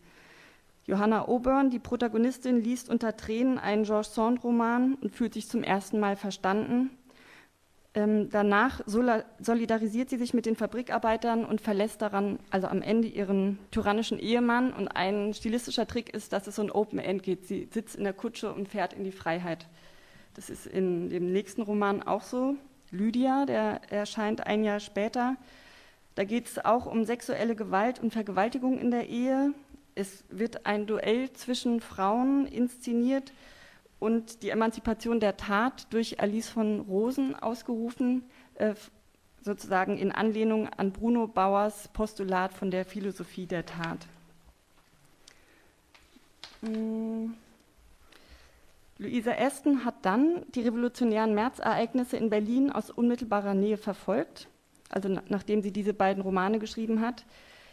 Johanna 0.86 1.28
Oburn, 1.28 1.70
die 1.70 1.78
Protagonistin, 1.78 2.62
liest 2.62 2.88
unter 2.88 3.16
Tränen 3.16 3.58
einen 3.58 3.84
Georges 3.84 4.14
Sand-Roman 4.14 4.94
und 4.94 5.14
fühlt 5.14 5.34
sich 5.34 5.48
zum 5.48 5.62
ersten 5.62 6.00
Mal 6.00 6.16
verstanden 6.16 6.90
ähm, 7.92 8.30
danach 8.30 8.80
solidarisiert 8.86 10.10
sie 10.10 10.16
sich 10.16 10.32
mit 10.32 10.46
den 10.46 10.54
Fabrikarbeitern 10.54 11.44
und 11.44 11.60
verlässt 11.60 12.00
daran, 12.02 12.38
also 12.50 12.68
am 12.68 12.82
Ende, 12.82 13.08
ihren 13.08 13.58
tyrannischen 13.72 14.20
Ehemann. 14.20 14.72
Und 14.72 14.88
ein 14.88 15.34
stilistischer 15.34 15.88
Trick 15.88 16.14
ist, 16.14 16.32
dass 16.32 16.46
es 16.46 16.56
so 16.56 16.62
ein 16.62 16.70
Open 16.70 17.00
End 17.00 17.24
geht. 17.24 17.46
Sie 17.46 17.68
sitzt 17.72 17.96
in 17.96 18.04
der 18.04 18.12
Kutsche 18.12 18.52
und 18.52 18.68
fährt 18.68 18.92
in 18.92 19.02
die 19.02 19.10
Freiheit. 19.10 19.66
Das 20.34 20.50
ist 20.50 20.66
in 20.66 21.10
dem 21.10 21.32
nächsten 21.32 21.62
Roman 21.62 22.02
auch 22.02 22.22
so. 22.22 22.54
Lydia, 22.90 23.46
der 23.46 23.80
erscheint 23.90 24.46
ein 24.46 24.64
Jahr 24.64 24.80
später. 24.80 25.36
Da 26.14 26.24
geht 26.24 26.46
es 26.46 26.64
auch 26.64 26.86
um 26.86 27.04
sexuelle 27.04 27.54
Gewalt 27.54 28.00
und 28.00 28.12
Vergewaltigung 28.12 28.78
in 28.78 28.90
der 28.90 29.08
Ehe. 29.08 29.54
Es 29.94 30.24
wird 30.28 30.66
ein 30.66 30.86
Duell 30.86 31.32
zwischen 31.32 31.80
Frauen 31.80 32.46
inszeniert 32.46 33.32
und 33.98 34.42
die 34.42 34.50
Emanzipation 34.50 35.20
der 35.20 35.36
Tat 35.36 35.86
durch 35.90 36.20
Alice 36.20 36.48
von 36.48 36.80
Rosen 36.80 37.34
ausgerufen, 37.36 38.24
äh, 38.54 38.74
sozusagen 39.42 39.98
in 39.98 40.10
Anlehnung 40.10 40.68
an 40.68 40.92
Bruno 40.92 41.26
Bauers 41.26 41.88
Postulat 41.88 42.52
von 42.52 42.70
der 42.70 42.84
Philosophie 42.84 43.46
der 43.46 43.64
Tat. 43.66 44.06
Hm. 46.62 47.34
Luisa 49.00 49.32
Aston 49.32 49.86
hat 49.86 49.94
dann 50.02 50.44
die 50.54 50.60
revolutionären 50.60 51.34
Märzereignisse 51.34 52.18
in 52.18 52.28
Berlin 52.28 52.70
aus 52.70 52.90
unmittelbarer 52.90 53.54
Nähe 53.54 53.78
verfolgt, 53.78 54.46
also 54.90 55.08
nachdem 55.30 55.62
sie 55.62 55.72
diese 55.72 55.94
beiden 55.94 56.22
Romane 56.22 56.58
geschrieben 56.58 57.00
hat. 57.00 57.24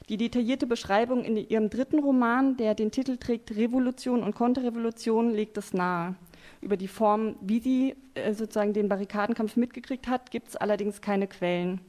Die 0.08 0.16
detaillierte 0.16 0.68
Beschreibung 0.68 1.26
in 1.26 1.36
ihrem 1.36 1.70
dritten 1.70 2.00
Roman, 2.00 2.56
der 2.56 2.76
den 2.76 2.92
Titel 2.92 3.18
trägt 3.18 3.54
Revolution 3.58 4.24
und 4.24 4.36
Konterrevolution, 4.36 5.32
legt 5.32 5.58
es 5.58 5.74
nahe. 5.74 6.16
Über 6.62 6.78
die 6.78 6.88
Form, 6.88 7.36
wie 7.42 7.60
sie 7.60 7.96
äh, 8.14 8.32
sozusagen 8.32 8.72
den 8.72 8.88
Barrikadenkampf 8.88 9.58
mitgekriegt 9.58 10.08
hat, 10.08 10.32
gibt 10.32 10.48
es 10.48 10.56
allerdings 10.56 11.02
keine 11.02 11.28
Quellen. 11.28 11.82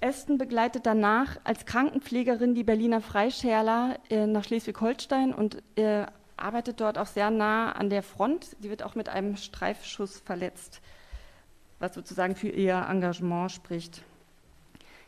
Aston 0.00 0.38
begleitet 0.38 0.86
danach 0.86 1.38
als 1.44 1.66
Krankenpflegerin 1.66 2.54
die 2.54 2.64
Berliner 2.64 3.02
Freischärler 3.02 3.98
äh, 4.08 4.26
nach 4.26 4.44
Schleswig-Holstein 4.44 5.34
und 5.34 5.62
äh, 5.76 6.06
arbeitet 6.40 6.80
dort 6.80 6.98
auch 6.98 7.06
sehr 7.06 7.30
nah 7.30 7.72
an 7.72 7.90
der 7.90 8.02
Front. 8.02 8.56
Sie 8.60 8.70
wird 8.70 8.82
auch 8.82 8.94
mit 8.94 9.08
einem 9.08 9.36
Streifschuss 9.36 10.20
verletzt, 10.20 10.80
was 11.78 11.94
sozusagen 11.94 12.36
für 12.36 12.48
ihr 12.48 12.86
Engagement 12.88 13.52
spricht. 13.52 14.02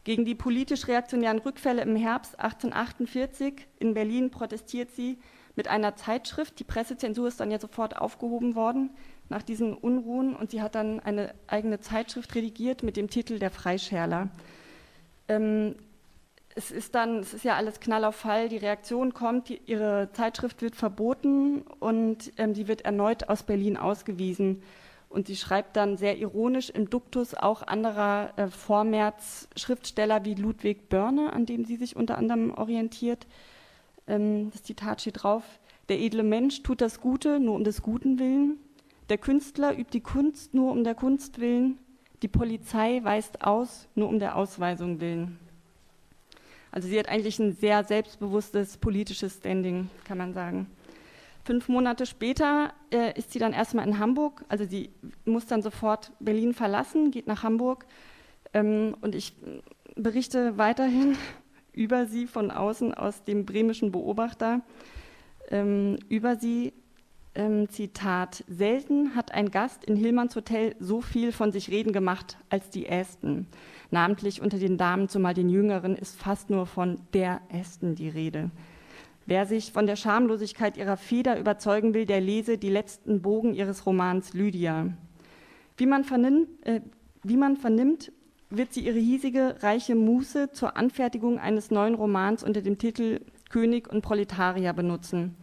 Gegen 0.05 0.25
die 0.25 0.35
politisch 0.35 0.89
reaktionären 0.89 1.39
Rückfälle 1.39 1.83
im 1.83 1.95
Herbst 1.95 2.39
1848 2.39 3.67
in 3.79 3.95
Berlin 3.95 4.31
protestiert 4.31 4.91
sie 4.91 5.19
mit 5.55 5.69
einer 5.69 5.95
Zeitschrift. 5.95 6.59
Die 6.59 6.65
Pressezensur 6.65 7.29
ist 7.29 7.39
dann 7.39 7.51
ja 7.51 7.61
sofort 7.61 7.97
aufgehoben 7.97 8.55
worden 8.55 8.91
nach 9.29 9.43
diesen 9.43 9.75
Unruhen 9.75 10.35
und 10.35 10.51
sie 10.51 10.61
hat 10.61 10.75
dann 10.75 10.99
eine 11.01 11.35
eigene 11.47 11.81
Zeitschrift 11.81 12.35
redigiert 12.35 12.83
mit 12.83 12.97
dem 12.97 13.09
Titel 13.09 13.39
Der 13.39 13.51
Freischärler. 13.51 14.29
Ähm, 15.29 15.77
es 16.55 16.71
ist 16.71 16.95
dann, 16.95 17.21
es 17.21 17.35
ist 17.35 17.45
ja 17.45 17.57
alles 17.57 17.81
Knall 17.81 18.05
auf 18.05 18.17
Fall, 18.17 18.49
die 18.49 18.59
Reaktion 18.59 19.15
kommt, 19.15 19.49
die, 19.49 19.61
ihre 19.67 20.11
Zeitschrift 20.13 20.63
wird 20.63 20.77
verboten 20.77 21.63
und 21.81 22.33
ähm, 22.37 22.55
sie 22.55 22.69
wird 22.69 22.83
erneut 22.83 23.29
aus 23.29 23.43
Berlin 23.43 23.77
ausgewiesen. 23.77 24.63
Und 25.09 25.27
sie 25.27 25.37
schreibt 25.37 25.77
dann 25.77 25.99
sehr 25.99 26.17
ironisch 26.19 26.71
im 26.71 26.89
Duktus 26.89 27.35
auch 27.35 27.63
anderer 27.63 28.33
äh, 28.37 28.49
Vormärz-Schriftsteller 28.49 30.25
wie 30.25 30.35
Ludwig 30.35 30.89
Börne, 30.89 31.33
an 31.35 31.45
dem 31.45 31.65
sie 31.65 31.77
sich 31.77 31.97
unter 31.97 32.17
anderem 32.17 32.53
orientiert. 32.55 33.27
Ähm, 34.07 34.51
das 34.53 34.63
Zitat 34.63 35.03
steht 35.03 35.23
drauf: 35.23 35.45
Der 35.89 36.01
edle 36.01 36.23
Mensch 36.23 36.63
tut 36.63 36.81
das 36.81 37.01
Gute 37.01 37.41
nur 37.41 37.55
um 37.55 37.65
des 37.65 37.83
Guten 37.83 38.19
willen. 38.19 38.59
Der 39.11 39.19
Künstler 39.19 39.77
übt 39.77 39.93
die 39.93 40.01
Kunst 40.01 40.55
nur 40.55 40.73
um 40.73 40.85
der 40.85 40.95
Kunst 40.95 41.41
willen. 41.41 41.79
Die 42.23 42.29
Polizei 42.29 43.01
weist 43.03 43.45
aus 43.45 43.89
nur 43.95 44.09
um 44.09 44.19
der 44.19 44.37
Ausweisung 44.37 45.01
willen. 45.01 45.39
Also 46.73 46.89
sie 46.89 46.99
hat 46.99 47.09
eigentlich 47.09 47.39
ein 47.39 47.53
sehr 47.53 47.85
selbstbewusstes 47.85 48.79
politisches 48.79 49.37
Standing, 49.37 49.91
kann 50.05 50.19
man 50.19 50.33
sagen. 50.33 50.67
Fünf 51.45 51.69
Monate 51.69 52.07
später 52.07 52.73
äh, 52.91 53.19
ist 53.19 53.33
sie 53.33 53.39
dann 53.39 53.53
erstmal 53.53 53.87
in 53.87 53.99
Hamburg. 53.99 54.45
Also 54.49 54.65
sie 54.65 54.91
muss 55.25 55.47
dann 55.47 55.61
sofort 55.61 56.13
Berlin 56.19 56.55
verlassen, 56.55 57.11
geht 57.11 57.27
nach 57.27 57.43
Hamburg. 57.43 57.85
Ähm, 58.55 58.97
und 59.03 59.15
ich 59.15 59.35
berichte 59.97 60.57
weiterhin 60.57 61.17
über 61.73 62.07
sie 62.07 62.27
von 62.27 62.51
außen 62.51 62.95
aus 62.95 63.23
dem 63.25 63.45
bremischen 63.45 63.93
Beobachter. 63.93 64.63
Ähm, 65.51 65.99
über 66.09 66.37
sie, 66.37 66.73
ähm, 67.35 67.69
Zitat, 67.69 68.45
selten 68.49 69.15
hat 69.15 69.33
ein 69.33 69.51
Gast 69.51 69.85
in 69.85 69.97
Hillmanns 69.97 70.37
Hotel 70.37 70.75
so 70.79 71.01
viel 71.01 71.33
von 71.33 71.53
sich 71.53 71.71
reden 71.71 71.93
gemacht 71.93 72.37
als 72.51 72.71
die 72.71 72.87
Ästen. 72.87 73.47
Namentlich 73.91 74.43
unter 74.43 74.59
den 74.59 74.79
Damen, 74.79 75.09
zumal 75.09 75.35
den 75.35 75.49
Jüngeren, 75.49 75.97
ist 75.97 76.21
fast 76.21 76.51
nur 76.51 76.67
von 76.67 77.01
der 77.15 77.41
Ästen 77.49 77.95
die 77.95 78.09
Rede. 78.09 78.51
Wer 79.27 79.47
sich 79.47 79.73
von 79.73 79.87
der 79.87 79.97
Schamlosigkeit 79.97 80.77
ihrer 80.77 80.97
Feder 80.97 81.39
überzeugen 81.39 81.95
will, 81.95 82.07
der 82.07 82.21
lese 82.21 82.59
die 82.59 82.71
letzten 82.71 83.23
Bogen 83.23 83.55
ihres 83.55 83.87
Romans 83.87 84.35
Lydia. 84.35 84.89
Wie 85.77 85.87
man 85.87 86.05
vernimmt, 86.05 86.49
äh, 86.67 86.81
wie 87.23 87.37
man 87.37 87.57
vernimmt 87.57 88.13
wird 88.57 88.75
sie 88.75 88.85
ihre 88.85 88.99
hiesige, 88.99 89.57
reiche 89.61 89.95
Muße 89.95 90.51
zur 90.53 90.77
Anfertigung 90.77 91.39
eines 91.39 91.71
neuen 91.71 91.95
Romans 91.95 92.45
unter 92.45 92.61
dem 92.61 92.79
Titel 92.79 93.21
König 93.49 93.89
und 93.89 94.03
Proletarier 94.03 94.73
benutzen. 94.73 95.37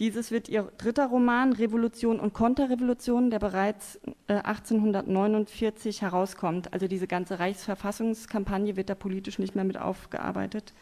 Dieses 0.00 0.32
wird 0.32 0.48
ihr 0.48 0.72
dritter 0.76 1.06
Roman 1.06 1.52
Revolution 1.52 2.18
und 2.18 2.32
Konterrevolution, 2.32 3.30
der 3.30 3.38
bereits 3.38 4.00
äh, 4.26 4.34
1849 4.34 6.02
herauskommt. 6.02 6.72
Also 6.72 6.88
diese 6.88 7.06
ganze 7.06 7.38
Reichsverfassungskampagne 7.38 8.76
wird 8.76 8.90
da 8.90 8.96
politisch 8.96 9.38
nicht 9.38 9.54
mehr 9.54 9.64
mit 9.64 9.78
aufgearbeitet. 9.78 10.72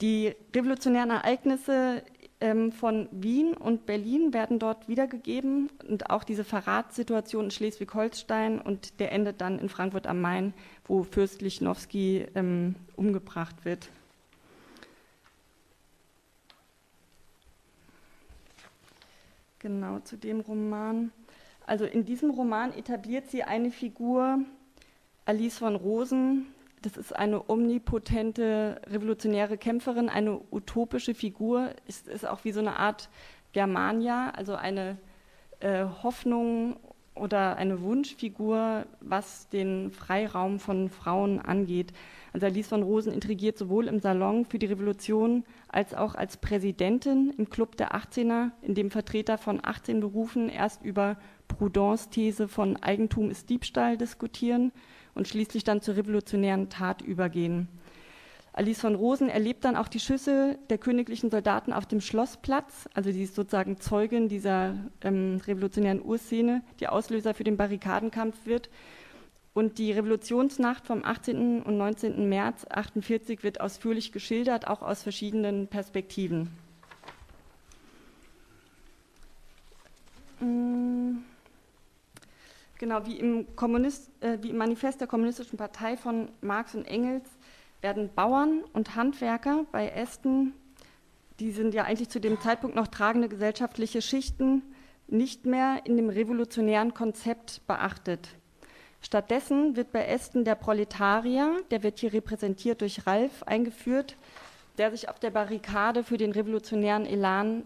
Die 0.00 0.34
revolutionären 0.54 1.10
Ereignisse 1.10 2.02
ähm, 2.40 2.70
von 2.70 3.08
Wien 3.10 3.54
und 3.54 3.86
Berlin 3.86 4.32
werden 4.32 4.58
dort 4.58 4.88
wiedergegeben 4.88 5.70
und 5.88 6.10
auch 6.10 6.24
diese 6.24 6.44
Verratssituation 6.44 7.46
in 7.46 7.50
Schleswig-Holstein 7.50 8.60
und 8.60 9.00
der 9.00 9.12
endet 9.12 9.40
dann 9.40 9.58
in 9.58 9.68
Frankfurt 9.68 10.06
am 10.06 10.20
Main, 10.20 10.54
wo 10.84 11.04
Fürst 11.04 11.40
Lichnowsky 11.40 12.26
ähm, 12.34 12.74
umgebracht 12.96 13.64
wird. 13.64 13.88
Genau, 19.62 20.00
zu 20.00 20.16
dem 20.16 20.40
Roman. 20.40 21.12
Also 21.64 21.84
in 21.84 22.04
diesem 22.04 22.32
Roman 22.32 22.72
etabliert 22.72 23.28
sie 23.28 23.44
eine 23.44 23.70
Figur, 23.70 24.40
Alice 25.24 25.58
von 25.58 25.76
Rosen, 25.76 26.48
das 26.82 26.96
ist 26.96 27.14
eine 27.14 27.48
omnipotente 27.48 28.82
revolutionäre 28.86 29.56
Kämpferin, 29.56 30.08
eine 30.08 30.40
utopische 30.50 31.14
Figur. 31.14 31.70
Es 31.86 32.02
ist 32.08 32.26
auch 32.26 32.44
wie 32.44 32.50
so 32.50 32.58
eine 32.58 32.76
Art 32.76 33.08
Germania, 33.52 34.30
also 34.30 34.56
eine 34.56 34.98
äh, 35.60 35.84
Hoffnung 36.02 36.76
oder 37.14 37.56
eine 37.56 37.82
Wunschfigur, 37.82 38.86
was 39.00 39.48
den 39.48 39.90
Freiraum 39.90 40.58
von 40.58 40.88
Frauen 40.88 41.38
angeht. 41.38 41.92
Also 42.32 42.46
Alice 42.46 42.68
von 42.68 42.82
Rosen 42.82 43.12
intrigiert 43.12 43.58
sowohl 43.58 43.86
im 43.86 44.00
Salon 44.00 44.46
für 44.46 44.58
die 44.58 44.66
Revolution 44.66 45.44
als 45.68 45.94
auch 45.94 46.14
als 46.14 46.38
Präsidentin 46.38 47.34
im 47.36 47.50
Club 47.50 47.76
der 47.76 47.94
18er, 47.94 48.50
in 48.62 48.74
dem 48.74 48.90
Vertreter 48.90 49.36
von 49.36 49.60
18 49.62 50.00
Berufen 50.00 50.48
erst 50.48 50.82
über 50.82 51.18
Proudhons 51.48 52.08
These 52.08 52.48
von 52.48 52.76
Eigentum 52.78 53.30
ist 53.30 53.50
Diebstahl 53.50 53.98
diskutieren 53.98 54.72
und 55.14 55.28
schließlich 55.28 55.64
dann 55.64 55.82
zur 55.82 55.96
revolutionären 55.96 56.70
Tat 56.70 57.02
übergehen. 57.02 57.68
Alice 58.54 58.80
von 58.80 58.94
Rosen 58.94 59.30
erlebt 59.30 59.64
dann 59.64 59.76
auch 59.76 59.88
die 59.88 60.00
Schüsse 60.00 60.58
der 60.68 60.76
königlichen 60.76 61.30
Soldaten 61.30 61.72
auf 61.72 61.86
dem 61.86 62.02
Schlossplatz, 62.02 62.86
also 62.92 63.10
sie 63.10 63.22
ist 63.22 63.34
sozusagen 63.34 63.80
Zeugin 63.80 64.28
dieser 64.28 64.74
ähm, 65.00 65.40
revolutionären 65.46 66.02
Urszene, 66.02 66.62
die 66.78 66.88
Auslöser 66.88 67.32
für 67.32 67.44
den 67.44 67.56
Barrikadenkampf 67.56 68.44
wird. 68.44 68.68
Und 69.54 69.78
die 69.78 69.92
Revolutionsnacht 69.92 70.86
vom 70.86 71.04
18. 71.04 71.62
und 71.62 71.76
19. 71.76 72.28
März 72.28 72.64
1948 72.64 73.42
wird 73.42 73.60
ausführlich 73.60 74.12
geschildert, 74.12 74.66
auch 74.66 74.80
aus 74.82 75.02
verschiedenen 75.02 75.66
Perspektiven. 75.68 76.50
Mmh. 80.40 81.18
Genau, 82.78 83.06
wie 83.06 83.16
im, 83.16 83.54
Kommunist, 83.54 84.10
äh, 84.20 84.38
wie 84.40 84.50
im 84.50 84.56
Manifest 84.56 85.00
der 85.00 85.06
Kommunistischen 85.06 85.56
Partei 85.56 85.96
von 85.96 86.28
Marx 86.40 86.74
und 86.74 86.84
Engels 86.84 87.28
werden 87.82 88.10
Bauern 88.14 88.62
und 88.72 88.96
Handwerker 88.96 89.66
bei 89.72 89.88
Ästen, 89.88 90.54
die 91.40 91.50
sind 91.50 91.74
ja 91.74 91.84
eigentlich 91.84 92.08
zu 92.08 92.20
dem 92.20 92.40
Zeitpunkt 92.40 92.76
noch 92.76 92.88
tragende 92.88 93.28
gesellschaftliche 93.28 94.00
Schichten, 94.00 94.62
nicht 95.08 95.44
mehr 95.44 95.80
in 95.84 95.96
dem 95.96 96.08
revolutionären 96.08 96.94
Konzept 96.94 97.66
beachtet. 97.66 98.28
Stattdessen 99.00 99.74
wird 99.74 99.90
bei 99.90 100.06
Ästen 100.06 100.44
der 100.44 100.54
Proletarier, 100.54 101.60
der 101.70 101.82
wird 101.82 101.98
hier 101.98 102.12
repräsentiert 102.12 102.80
durch 102.80 103.06
Ralf, 103.06 103.42
eingeführt, 103.42 104.16
der 104.78 104.92
sich 104.92 105.08
auf 105.08 105.18
der 105.18 105.30
Barrikade 105.30 106.04
für 106.04 106.16
den 106.16 106.30
revolutionären 106.30 107.04
Elan 107.04 107.64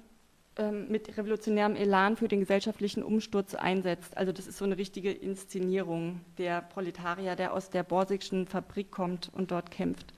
ähm, 0.59 0.89
mit 0.89 1.17
revolutionärem 1.19 1.77
Elan 1.77 2.17
für 2.17 2.29
den 2.29 2.41
gesellschaftlichen 2.41 3.03
Umsturz 3.03 3.55
einsetzt. 3.55 4.17
Also 4.17 4.33
das 4.33 4.47
ist 4.47 4.57
so 4.57 4.65
eine 4.65 4.79
richtige 4.79 5.13
Inszenierung 5.13 6.21
der 6.39 6.63
Proletarier, 6.63 7.37
der 7.37 7.53
aus 7.53 7.69
der 7.69 7.83
Borsigschen 7.83 8.47
Fabrik 8.47 8.91
kommt 8.91 9.31
und 9.35 9.51
dort 9.51 9.71
kämpft. 9.71 10.15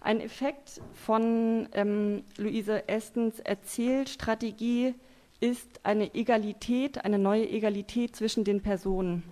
Ein 0.00 0.20
Effekt 0.20 0.80
von 0.94 1.68
ähm, 1.72 2.24
Luise 2.38 2.88
Estens 2.88 3.38
Erzählstrategie 3.40 4.94
ist 5.40 5.80
eine 5.82 6.14
Egalität, 6.14 7.04
eine 7.04 7.18
neue 7.18 7.48
Egalität 7.48 8.16
zwischen 8.16 8.44
den 8.44 8.62
Personen. 8.62 9.22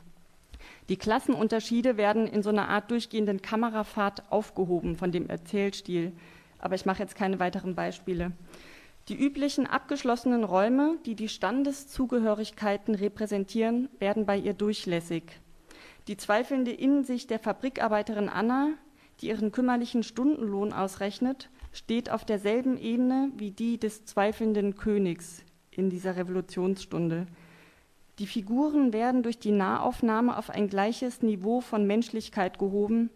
Die 0.90 0.96
Klassenunterschiede 0.96 1.96
werden 1.96 2.26
in 2.26 2.42
so 2.42 2.50
einer 2.50 2.68
Art 2.68 2.90
durchgehenden 2.90 3.40
Kamerafahrt 3.40 4.30
aufgehoben 4.30 4.96
von 4.96 5.12
dem 5.12 5.28
Erzählstil. 5.28 6.12
Aber 6.58 6.74
ich 6.74 6.86
mache 6.86 7.02
jetzt 7.02 7.14
keine 7.14 7.38
weiteren 7.40 7.74
Beispiele. 7.74 8.32
Die 9.08 9.16
üblichen 9.16 9.66
abgeschlossenen 9.66 10.44
Räume, 10.44 10.98
die 11.06 11.14
die 11.14 11.30
Standeszugehörigkeiten 11.30 12.94
repräsentieren, 12.94 13.88
werden 13.98 14.26
bei 14.26 14.36
ihr 14.36 14.52
durchlässig. 14.52 15.40
Die 16.08 16.18
zweifelnde 16.18 16.72
Innensicht 16.72 17.30
der 17.30 17.38
Fabrikarbeiterin 17.38 18.28
Anna, 18.28 18.72
die 19.22 19.28
ihren 19.28 19.50
kümmerlichen 19.50 20.02
Stundenlohn 20.02 20.74
ausrechnet, 20.74 21.48
steht 21.72 22.10
auf 22.10 22.26
derselben 22.26 22.76
Ebene 22.76 23.32
wie 23.34 23.50
die 23.50 23.78
des 23.78 24.04
zweifelnden 24.04 24.76
Königs 24.76 25.42
in 25.70 25.88
dieser 25.88 26.16
Revolutionsstunde. 26.16 27.26
Die 28.18 28.26
Figuren 28.26 28.92
werden 28.92 29.22
durch 29.22 29.38
die 29.38 29.52
Nahaufnahme 29.52 30.36
auf 30.36 30.50
ein 30.50 30.68
gleiches 30.68 31.22
Niveau 31.22 31.62
von 31.62 31.86
Menschlichkeit 31.86 32.58
gehoben. 32.58 33.08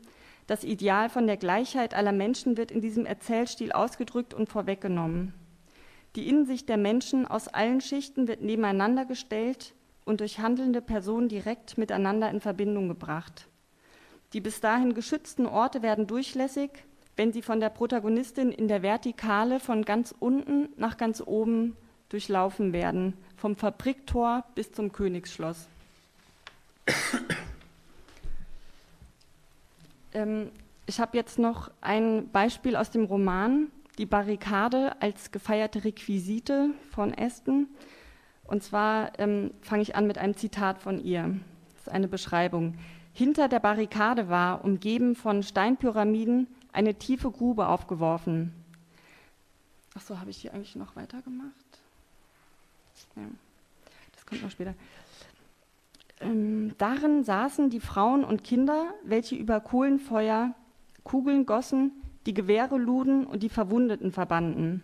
Das 0.46 0.64
Ideal 0.64 1.10
von 1.10 1.26
der 1.26 1.36
Gleichheit 1.36 1.92
aller 1.92 2.12
Menschen 2.12 2.56
wird 2.56 2.70
in 2.70 2.80
diesem 2.80 3.04
Erzählstil 3.04 3.72
ausgedrückt 3.72 4.32
und 4.32 4.48
vorweggenommen. 4.48 5.34
Die 6.14 6.28
Innensicht 6.28 6.68
der 6.68 6.76
Menschen 6.76 7.26
aus 7.26 7.48
allen 7.48 7.80
Schichten 7.80 8.28
wird 8.28 8.42
nebeneinander 8.42 9.06
gestellt 9.06 9.74
und 10.04 10.20
durch 10.20 10.40
handelnde 10.40 10.82
Personen 10.82 11.28
direkt 11.28 11.78
miteinander 11.78 12.30
in 12.30 12.40
Verbindung 12.40 12.88
gebracht. 12.88 13.48
Die 14.34 14.40
bis 14.40 14.60
dahin 14.60 14.94
geschützten 14.94 15.46
Orte 15.46 15.82
werden 15.82 16.06
durchlässig, 16.06 16.70
wenn 17.16 17.32
sie 17.32 17.42
von 17.42 17.60
der 17.60 17.70
Protagonistin 17.70 18.50
in 18.50 18.68
der 18.68 18.82
Vertikale 18.82 19.60
von 19.60 19.84
ganz 19.84 20.14
unten 20.18 20.68
nach 20.76 20.96
ganz 20.96 21.22
oben 21.24 21.76
durchlaufen 22.08 22.72
werden, 22.72 23.14
vom 23.36 23.56
Fabriktor 23.56 24.44
bis 24.54 24.72
zum 24.72 24.92
Königsschloss. 24.92 25.66
ähm, 30.12 30.50
ich 30.86 31.00
habe 31.00 31.16
jetzt 31.16 31.38
noch 31.38 31.70
ein 31.80 32.28
Beispiel 32.28 32.76
aus 32.76 32.90
dem 32.90 33.04
Roman, 33.04 33.70
die 33.98 34.06
Barrikade 34.06 35.00
als 35.00 35.30
gefeierte 35.30 35.84
Requisite 35.84 36.70
von 36.90 37.14
Aston. 37.16 37.68
Und 38.44 38.62
zwar 38.62 39.18
ähm, 39.18 39.52
fange 39.60 39.82
ich 39.82 39.94
an 39.96 40.06
mit 40.06 40.18
einem 40.18 40.36
Zitat 40.36 40.78
von 40.78 41.02
ihr. 41.02 41.38
Das 41.74 41.86
ist 41.86 41.88
eine 41.88 42.08
Beschreibung. 42.08 42.74
Hinter 43.12 43.48
der 43.48 43.60
Barrikade 43.60 44.28
war, 44.28 44.64
umgeben 44.64 45.14
von 45.14 45.42
Steinpyramiden, 45.42 46.46
eine 46.72 46.94
tiefe 46.94 47.30
Grube 47.30 47.68
aufgeworfen. 47.68 48.52
Ach 49.94 50.00
so, 50.00 50.18
habe 50.18 50.30
ich 50.30 50.38
hier 50.38 50.54
eigentlich 50.54 50.76
noch 50.76 50.96
weitergemacht? 50.96 51.50
Ja, 53.16 53.22
das 54.14 54.24
kommt 54.24 54.42
noch 54.42 54.50
später. 54.50 54.74
Ähm, 56.20 56.74
darin 56.78 57.24
saßen 57.24 57.68
die 57.68 57.80
Frauen 57.80 58.24
und 58.24 58.44
Kinder, 58.44 58.94
welche 59.04 59.34
über 59.34 59.60
Kohlenfeuer 59.60 60.54
Kugeln 61.04 61.44
gossen, 61.46 61.90
die 62.26 62.34
Gewehre 62.34 62.78
luden 62.78 63.26
und 63.26 63.42
die 63.42 63.48
Verwundeten 63.48 64.12
verbanden. 64.12 64.82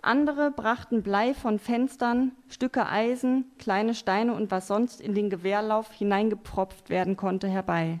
Andere 0.00 0.50
brachten 0.50 1.02
Blei 1.02 1.32
von 1.32 1.60
Fenstern, 1.60 2.32
Stücke 2.48 2.86
Eisen, 2.86 3.44
kleine 3.58 3.94
Steine 3.94 4.34
und 4.34 4.50
was 4.50 4.66
sonst 4.66 5.00
in 5.00 5.14
den 5.14 5.30
Gewehrlauf 5.30 5.92
hineingepropft 5.92 6.90
werden 6.90 7.16
konnte 7.16 7.46
herbei. 7.46 8.00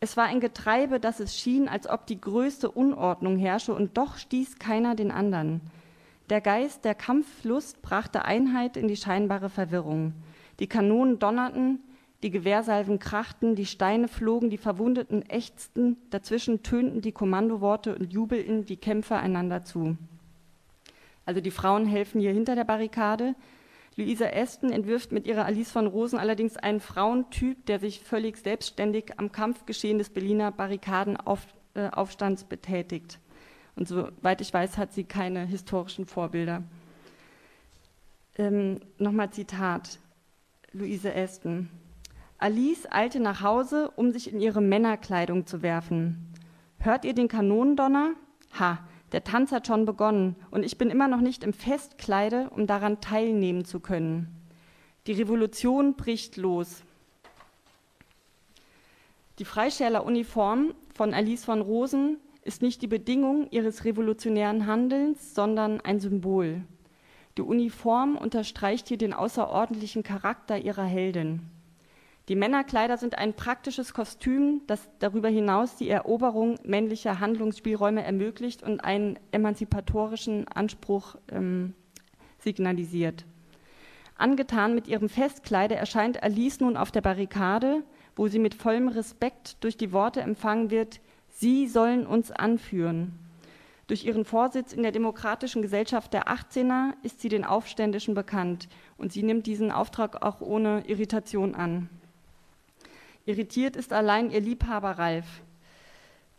Es 0.00 0.16
war 0.16 0.26
ein 0.26 0.38
Getreibe, 0.38 1.00
dass 1.00 1.18
es 1.18 1.36
schien, 1.36 1.68
als 1.68 1.88
ob 1.88 2.06
die 2.06 2.20
größte 2.20 2.70
Unordnung 2.70 3.36
herrsche, 3.36 3.74
und 3.74 3.98
doch 3.98 4.16
stieß 4.16 4.60
keiner 4.60 4.94
den 4.94 5.10
anderen. 5.10 5.60
Der 6.30 6.40
Geist 6.40 6.84
der 6.84 6.94
Kampflust 6.94 7.82
brachte 7.82 8.24
Einheit 8.24 8.76
in 8.76 8.86
die 8.86 8.96
scheinbare 8.96 9.48
Verwirrung. 9.48 10.12
Die 10.60 10.68
Kanonen 10.68 11.18
donnerten, 11.18 11.80
die 12.22 12.30
Gewehrsalven 12.30 12.98
krachten, 12.98 13.54
die 13.54 13.66
Steine 13.66 14.08
flogen, 14.08 14.50
die 14.50 14.58
Verwundeten 14.58 15.22
ächzten, 15.28 15.96
dazwischen 16.10 16.62
tönten 16.62 17.00
die 17.00 17.12
Kommandoworte 17.12 17.94
und 17.94 18.12
jubelten 18.12 18.64
die 18.64 18.76
Kämpfer 18.76 19.20
einander 19.20 19.64
zu. 19.64 19.96
Also 21.24 21.40
die 21.40 21.52
Frauen 21.52 21.86
helfen 21.86 22.20
hier 22.20 22.32
hinter 22.32 22.56
der 22.56 22.64
Barrikade. 22.64 23.34
Luisa 23.96 24.26
Aston 24.26 24.70
entwirft 24.70 25.12
mit 25.12 25.26
ihrer 25.26 25.44
Alice 25.44 25.70
von 25.70 25.86
Rosen 25.86 26.18
allerdings 26.18 26.56
einen 26.56 26.80
Frauentyp, 26.80 27.66
der 27.66 27.78
sich 27.78 28.00
völlig 28.00 28.38
selbstständig 28.38 29.18
am 29.18 29.30
Kampfgeschehen 29.30 29.98
des 29.98 30.10
Berliner 30.10 30.50
Barrikadenaufstands 30.50 32.44
betätigt. 32.44 33.18
Und 33.76 33.86
soweit 33.86 34.40
ich 34.40 34.52
weiß, 34.52 34.76
hat 34.78 34.92
sie 34.92 35.04
keine 35.04 35.46
historischen 35.46 36.06
Vorbilder. 36.06 36.64
Ähm, 38.36 38.80
Nochmal 38.98 39.30
Zitat. 39.30 39.98
Luise 40.72 41.14
Aston. 41.14 41.68
Alice 42.40 42.86
eilte 42.90 43.18
nach 43.18 43.42
Hause, 43.42 43.90
um 43.96 44.12
sich 44.12 44.32
in 44.32 44.40
ihre 44.40 44.60
Männerkleidung 44.60 45.46
zu 45.46 45.60
werfen. 45.60 46.32
Hört 46.78 47.04
ihr 47.04 47.12
den 47.12 47.26
Kanonendonner? 47.26 48.12
Ha, 48.58 48.78
Der 49.10 49.24
Tanz 49.24 49.50
hat 49.50 49.66
schon 49.66 49.86
begonnen 49.86 50.36
und 50.52 50.62
ich 50.64 50.78
bin 50.78 50.90
immer 50.90 51.08
noch 51.08 51.20
nicht 51.20 51.42
im 51.42 51.52
Festkleide, 51.52 52.50
um 52.50 52.66
daran 52.66 53.00
teilnehmen 53.00 53.64
zu 53.64 53.80
können. 53.80 54.28
Die 55.06 55.14
Revolution 55.14 55.94
bricht 55.94 56.36
los. 56.36 56.82
Die 59.40 59.44
Freischärler-Uniform 59.44 60.74
von 60.94 61.14
Alice 61.14 61.44
von 61.44 61.60
Rosen 61.60 62.18
ist 62.42 62.62
nicht 62.62 62.82
die 62.82 62.86
Bedingung 62.86 63.50
ihres 63.50 63.84
revolutionären 63.84 64.66
Handelns, 64.66 65.34
sondern 65.34 65.80
ein 65.80 65.98
Symbol. 65.98 66.62
Die 67.36 67.42
Uniform 67.42 68.16
unterstreicht 68.16 68.88
hier 68.88 68.98
den 68.98 69.12
außerordentlichen 69.12 70.02
Charakter 70.02 70.58
ihrer 70.58 70.84
Heldin. 70.84 71.42
Die 72.28 72.36
Männerkleider 72.36 72.98
sind 72.98 73.16
ein 73.16 73.32
praktisches 73.32 73.94
Kostüm, 73.94 74.60
das 74.66 74.86
darüber 74.98 75.30
hinaus 75.30 75.76
die 75.76 75.88
Eroberung 75.88 76.58
männlicher 76.62 77.20
Handlungsspielräume 77.20 78.04
ermöglicht 78.04 78.62
und 78.62 78.80
einen 78.80 79.18
emanzipatorischen 79.32 80.46
Anspruch 80.48 81.16
ähm, 81.32 81.72
signalisiert. 82.38 83.24
Angetan 84.16 84.74
mit 84.74 84.88
ihrem 84.88 85.08
Festkleide 85.08 85.76
erscheint 85.76 86.22
Alice 86.22 86.60
nun 86.60 86.76
auf 86.76 86.90
der 86.90 87.00
Barrikade, 87.00 87.82
wo 88.14 88.28
sie 88.28 88.38
mit 88.38 88.54
vollem 88.54 88.88
Respekt 88.88 89.56
durch 89.64 89.78
die 89.78 89.92
Worte 89.92 90.20
empfangen 90.20 90.70
wird, 90.70 91.00
Sie 91.30 91.68
sollen 91.68 92.04
uns 92.04 92.32
anführen. 92.32 93.16
Durch 93.86 94.04
ihren 94.04 94.24
Vorsitz 94.24 94.72
in 94.72 94.82
der 94.82 94.90
Demokratischen 94.90 95.62
Gesellschaft 95.62 96.12
der 96.12 96.26
18er 96.26 96.94
ist 97.04 97.20
sie 97.20 97.28
den 97.28 97.44
Aufständischen 97.44 98.14
bekannt 98.14 98.68
und 98.96 99.12
sie 99.12 99.22
nimmt 99.22 99.46
diesen 99.46 99.70
Auftrag 99.70 100.20
auch 100.20 100.40
ohne 100.40 100.82
Irritation 100.88 101.54
an. 101.54 101.88
Irritiert 103.28 103.76
ist 103.76 103.92
allein 103.92 104.30
ihr 104.30 104.40
Liebhaber 104.40 104.92
Ralf. 104.92 105.42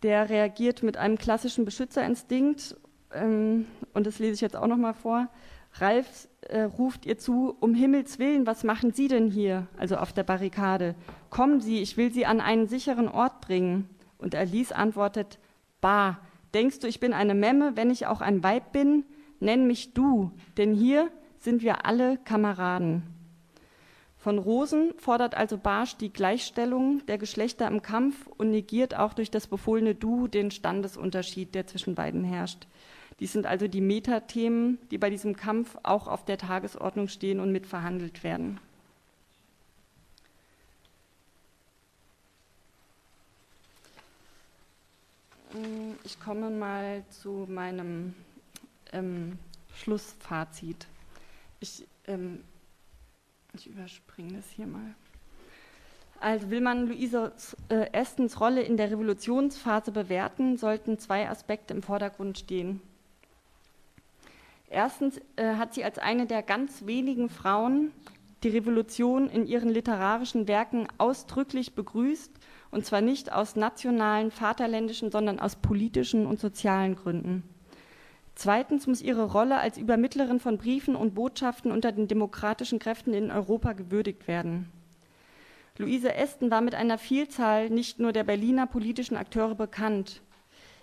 Der 0.02 0.28
reagiert 0.28 0.82
mit 0.82 0.98
einem 0.98 1.20
klassischen 1.20 1.64
Beschützerinstinkt 1.64 2.76
ähm, 3.14 3.68
und 3.94 4.08
das 4.08 4.18
lese 4.18 4.34
ich 4.34 4.42
jetzt 4.42 4.56
auch 4.56 4.66
noch 4.66 4.78
mal 4.78 4.94
vor. 4.94 5.28
Ralf 5.74 6.28
äh, 6.42 6.62
ruft 6.62 7.06
ihr 7.06 7.20
zu: 7.20 7.56
Um 7.60 7.76
Himmels 7.76 8.18
Willen, 8.18 8.48
was 8.48 8.64
machen 8.64 8.92
Sie 8.92 9.08
denn 9.08 9.30
hier? 9.30 9.68
Also 9.78 9.98
auf 9.98 10.14
der 10.14 10.24
Barrikade. 10.24 10.96
Kommen 11.30 11.62
Sie, 11.62 11.80
ich 11.80 11.96
will 11.96 12.12
Sie 12.12 12.26
an 12.26 12.42
einen 12.42 12.68
sicheren 12.68 13.08
Ort 13.08 13.40
bringen. 13.42 13.88
Und 14.18 14.34
Alice 14.34 14.72
antwortet: 14.72 15.38
Bah, 15.82 16.18
Denkst 16.56 16.80
du, 16.80 16.88
ich 16.88 17.00
bin 17.00 17.14
eine 17.14 17.36
Memme, 17.36 17.74
wenn 17.76 17.92
ich 17.92 18.08
auch 18.08 18.22
ein 18.22 18.44
Weib 18.44 18.72
bin? 18.72 19.06
Nenn 19.40 19.68
mich 19.68 19.94
du, 19.94 20.32
denn 20.58 20.74
hier 20.74 21.10
sind 21.38 21.62
wir 21.62 21.86
alle 21.86 22.18
Kameraden. 22.18 23.04
Von 24.20 24.38
Rosen 24.38 24.94
fordert 24.98 25.36
also 25.36 25.58
Barsch 25.58 25.96
die 25.96 26.12
Gleichstellung 26.12 27.06
der 27.06 27.18
Geschlechter 27.18 27.68
im 27.68 27.82
Kampf 27.82 28.28
und 28.38 28.52
negiert 28.52 28.94
auch 28.94 29.14
durch 29.14 29.32
das 29.32 29.48
befohlene 29.48 29.96
Du 29.96 30.28
den 30.28 30.52
Standesunterschied, 30.52 31.56
der 31.56 31.68
zwischen 31.68 31.96
beiden 31.96 32.26
herrscht. 32.26 32.68
Dies 33.22 33.32
sind 33.32 33.46
also 33.46 33.70
die 33.70 33.82
Metathemen, 33.82 34.78
die 34.92 34.98
bei 34.98 35.10
diesem 35.10 35.38
Kampf 35.38 35.78
auch 35.84 36.08
auf 36.08 36.26
der 36.26 36.38
Tagesordnung 36.38 37.08
stehen 37.08 37.40
und 37.40 37.54
mitverhandelt 37.54 38.24
werden. 38.24 38.60
Mm, 45.54 45.94
ich 46.04 46.20
komme 46.20 46.50
mal 46.50 47.04
zu 47.10 47.48
meinem 47.50 48.14
ähm, 48.92 49.40
Schlussfazit. 49.76 50.88
Ich, 51.62 51.88
ähm, 52.08 52.44
ich 53.54 53.68
überspringe 53.68 54.34
das 54.34 54.50
hier 54.50 54.68
mal. 54.68 54.96
Also 56.20 56.50
will 56.50 56.62
man 56.62 56.88
Luise 56.88 57.32
äh, 57.70 57.92
Estens 57.94 58.40
Rolle 58.42 58.62
in 58.62 58.76
der 58.76 58.92
Revolutionsphase 58.92 59.92
bewerten, 59.92 60.58
sollten 60.58 61.00
zwei 61.00 61.30
Aspekte 61.30 61.74
im 61.74 61.82
Vordergrund 61.82 62.38
stehen. 62.38 62.82
Erstens 64.70 65.20
äh, 65.38 65.56
hat 65.56 65.74
sie 65.74 65.84
als 65.84 65.98
eine 65.98 66.26
der 66.26 66.44
ganz 66.44 66.86
wenigen 66.86 67.30
Frauen 67.30 67.92
die 68.44 68.50
Revolution 68.50 69.30
in 69.30 69.48
ihren 69.48 69.70
literarischen 69.70 70.48
Werken 70.48 70.88
ausdrücklich 70.98 71.74
begrüßt 71.74 72.32
und 72.72 72.86
zwar 72.86 73.02
nicht 73.02 73.32
aus 73.32 73.56
nationalen, 73.56 74.32
vaterländischen, 74.32 75.12
sondern 75.12 75.40
aus 75.40 75.56
politischen 75.56 76.26
und 76.26 76.40
sozialen 76.40 76.96
Gründen. 76.96 77.44
Zweitens 78.40 78.88
muss 78.88 79.02
ihre 79.02 79.26
Rolle 79.26 79.58
als 79.58 79.78
Übermittlerin 79.78 80.40
von 80.40 80.58
Briefen 80.58 80.96
und 80.96 81.14
Botschaften 81.14 81.74
unter 81.74 81.92
den 81.92 82.08
demokratischen 82.08 82.80
Kräften 82.80 83.14
in 83.14 83.32
Europa 83.32 83.74
gewürdigt 83.74 84.30
werden. 84.30 84.72
Luise 85.78 86.16
Esten 86.16 86.50
war 86.50 86.62
mit 86.62 86.74
einer 86.74 86.98
Vielzahl 86.98 87.70
nicht 87.70 88.00
nur 88.00 88.14
der 88.14 88.24
Berliner 88.24 88.66
politischen 88.66 89.18
Akteure 89.18 89.56
bekannt. 89.56 90.22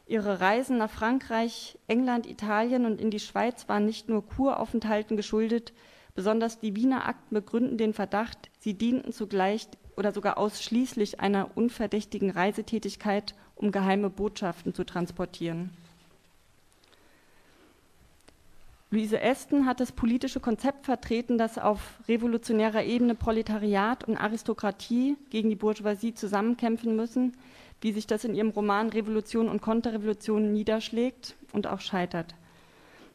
Ihre 0.06 0.38
Reisen 0.42 0.76
nach 0.76 0.90
Frankreich, 0.90 1.78
England, 1.86 2.26
Italien 2.26 2.84
und 2.84 3.00
in 3.00 3.10
die 3.10 3.20
Schweiz 3.20 3.66
waren 3.70 3.86
nicht 3.86 4.10
nur 4.10 4.26
Kuraufenthalten 4.26 5.16
geschuldet, 5.16 5.72
besonders 6.14 6.60
die 6.60 6.76
Wiener 6.76 7.08
Akten 7.08 7.34
begründen 7.34 7.78
den 7.78 7.94
Verdacht, 7.94 8.50
sie 8.58 8.74
dienten 8.74 9.12
zugleich 9.12 9.66
oder 9.96 10.12
sogar 10.12 10.36
ausschließlich 10.36 11.20
einer 11.20 11.56
unverdächtigen 11.56 12.28
Reisetätigkeit, 12.28 13.34
um 13.54 13.72
geheime 13.72 14.10
Botschaften 14.10 14.74
zu 14.74 14.84
transportieren. 14.84 15.70
Luise 18.88 19.20
Esten 19.20 19.66
hat 19.66 19.80
das 19.80 19.90
politische 19.90 20.38
Konzept 20.38 20.84
vertreten, 20.84 21.38
dass 21.38 21.58
auf 21.58 21.98
revolutionärer 22.06 22.84
Ebene 22.84 23.16
Proletariat 23.16 24.04
und 24.04 24.16
Aristokratie 24.16 25.16
gegen 25.30 25.50
die 25.50 25.56
Bourgeoisie 25.56 26.14
zusammenkämpfen 26.14 26.94
müssen, 26.94 27.36
wie 27.80 27.90
sich 27.90 28.06
das 28.06 28.22
in 28.22 28.36
ihrem 28.36 28.50
Roman 28.50 28.88
Revolution 28.90 29.48
und 29.48 29.60
Konterrevolution 29.60 30.52
niederschlägt 30.52 31.34
und 31.52 31.66
auch 31.66 31.80
scheitert. 31.80 32.36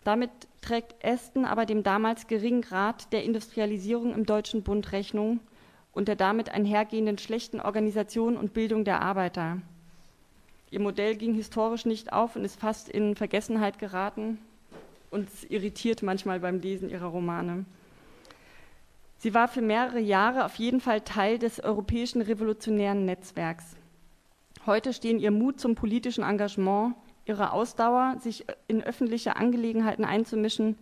Damit 0.03 0.29
trägt 0.59 1.01
Esten 1.05 1.45
aber 1.45 1.65
dem 1.65 1.83
damals 1.83 2.27
geringen 2.27 2.61
Grad 2.61 3.13
der 3.13 3.23
Industrialisierung 3.23 4.13
im 4.13 4.25
Deutschen 4.25 4.63
Bund 4.63 4.91
Rechnung 4.91 5.39
und 5.93 6.09
der 6.09 6.17
damit 6.17 6.49
einhergehenden 6.49 7.17
schlechten 7.17 7.61
Organisation 7.61 8.35
und 8.35 8.53
Bildung 8.53 8.83
der 8.83 9.01
Arbeiter. 9.01 9.59
Ihr 10.69 10.81
Modell 10.81 11.15
ging 11.15 11.33
historisch 11.33 11.85
nicht 11.85 12.11
auf 12.11 12.35
und 12.35 12.43
ist 12.43 12.59
fast 12.59 12.89
in 12.89 13.15
Vergessenheit 13.15 13.79
geraten 13.79 14.37
und 15.11 15.29
irritiert 15.49 16.01
manchmal 16.01 16.39
beim 16.39 16.59
Lesen 16.59 16.89
ihrer 16.89 17.07
Romane. 17.07 17.65
Sie 19.17 19.35
war 19.35 19.47
für 19.47 19.61
mehrere 19.61 19.99
Jahre 19.99 20.45
auf 20.45 20.55
jeden 20.55 20.79
Fall 20.79 21.01
Teil 21.01 21.37
des 21.37 21.59
europäischen 21.59 22.23
revolutionären 22.23 23.05
Netzwerks. 23.05 23.75
Heute 24.65 24.93
stehen 24.93 25.19
ihr 25.19 25.29
Mut 25.29 25.59
zum 25.59 25.75
politischen 25.75 26.23
Engagement, 26.23 26.95
ihre 27.25 27.51
Ausdauer, 27.51 28.15
sich 28.19 28.45
in 28.67 28.83
öffentliche 28.83 29.35
Angelegenheiten 29.35 30.05
einzumischen, 30.05 30.75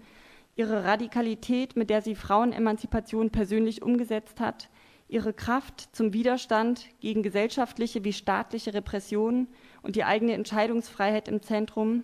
ihre 0.55 0.85
Radikalität, 0.85 1.75
mit 1.75 1.89
der 1.89 2.01
sie 2.01 2.15
Frauenemanzipation 2.15 3.29
persönlich 3.29 3.81
umgesetzt 3.81 4.39
hat, 4.39 4.69
ihre 5.07 5.33
Kraft 5.33 5.93
zum 5.95 6.13
Widerstand 6.13 6.85
gegen 6.99 7.23
gesellschaftliche 7.23 8.03
wie 8.03 8.13
staatliche 8.13 8.73
Repressionen 8.73 9.47
und 9.81 9.95
die 9.95 10.03
eigene 10.03 10.33
Entscheidungsfreiheit 10.33 11.27
im 11.27 11.41
Zentrum 11.41 12.03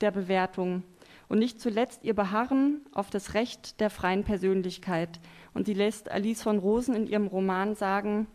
der 0.00 0.10
Bewertung. 0.10 0.84
Und 1.28 1.38
nicht 1.38 1.60
zuletzt 1.60 2.04
ihr 2.04 2.14
Beharren 2.14 2.82
auf 2.92 3.10
das 3.10 3.34
Recht 3.34 3.80
der 3.80 3.90
freien 3.90 4.24
Persönlichkeit. 4.24 5.20
Und 5.54 5.66
sie 5.66 5.74
lässt 5.74 6.10
Alice 6.10 6.42
von 6.42 6.58
Rosen 6.58 6.94
in 6.94 7.06
ihrem 7.06 7.26
Roman 7.26 7.74
sagen, 7.74 8.26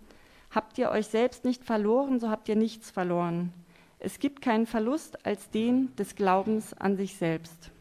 Habt 0.51 0.77
ihr 0.77 0.91
euch 0.91 1.07
selbst 1.07 1.45
nicht 1.45 1.63
verloren, 1.63 2.19
so 2.19 2.29
habt 2.29 2.49
ihr 2.49 2.57
nichts 2.57 2.91
verloren. 2.91 3.53
Es 3.99 4.19
gibt 4.19 4.41
keinen 4.41 4.65
Verlust 4.65 5.25
als 5.25 5.49
den 5.49 5.95
des 5.95 6.15
Glaubens 6.15 6.73
an 6.73 6.97
sich 6.97 7.15
selbst. 7.15 7.71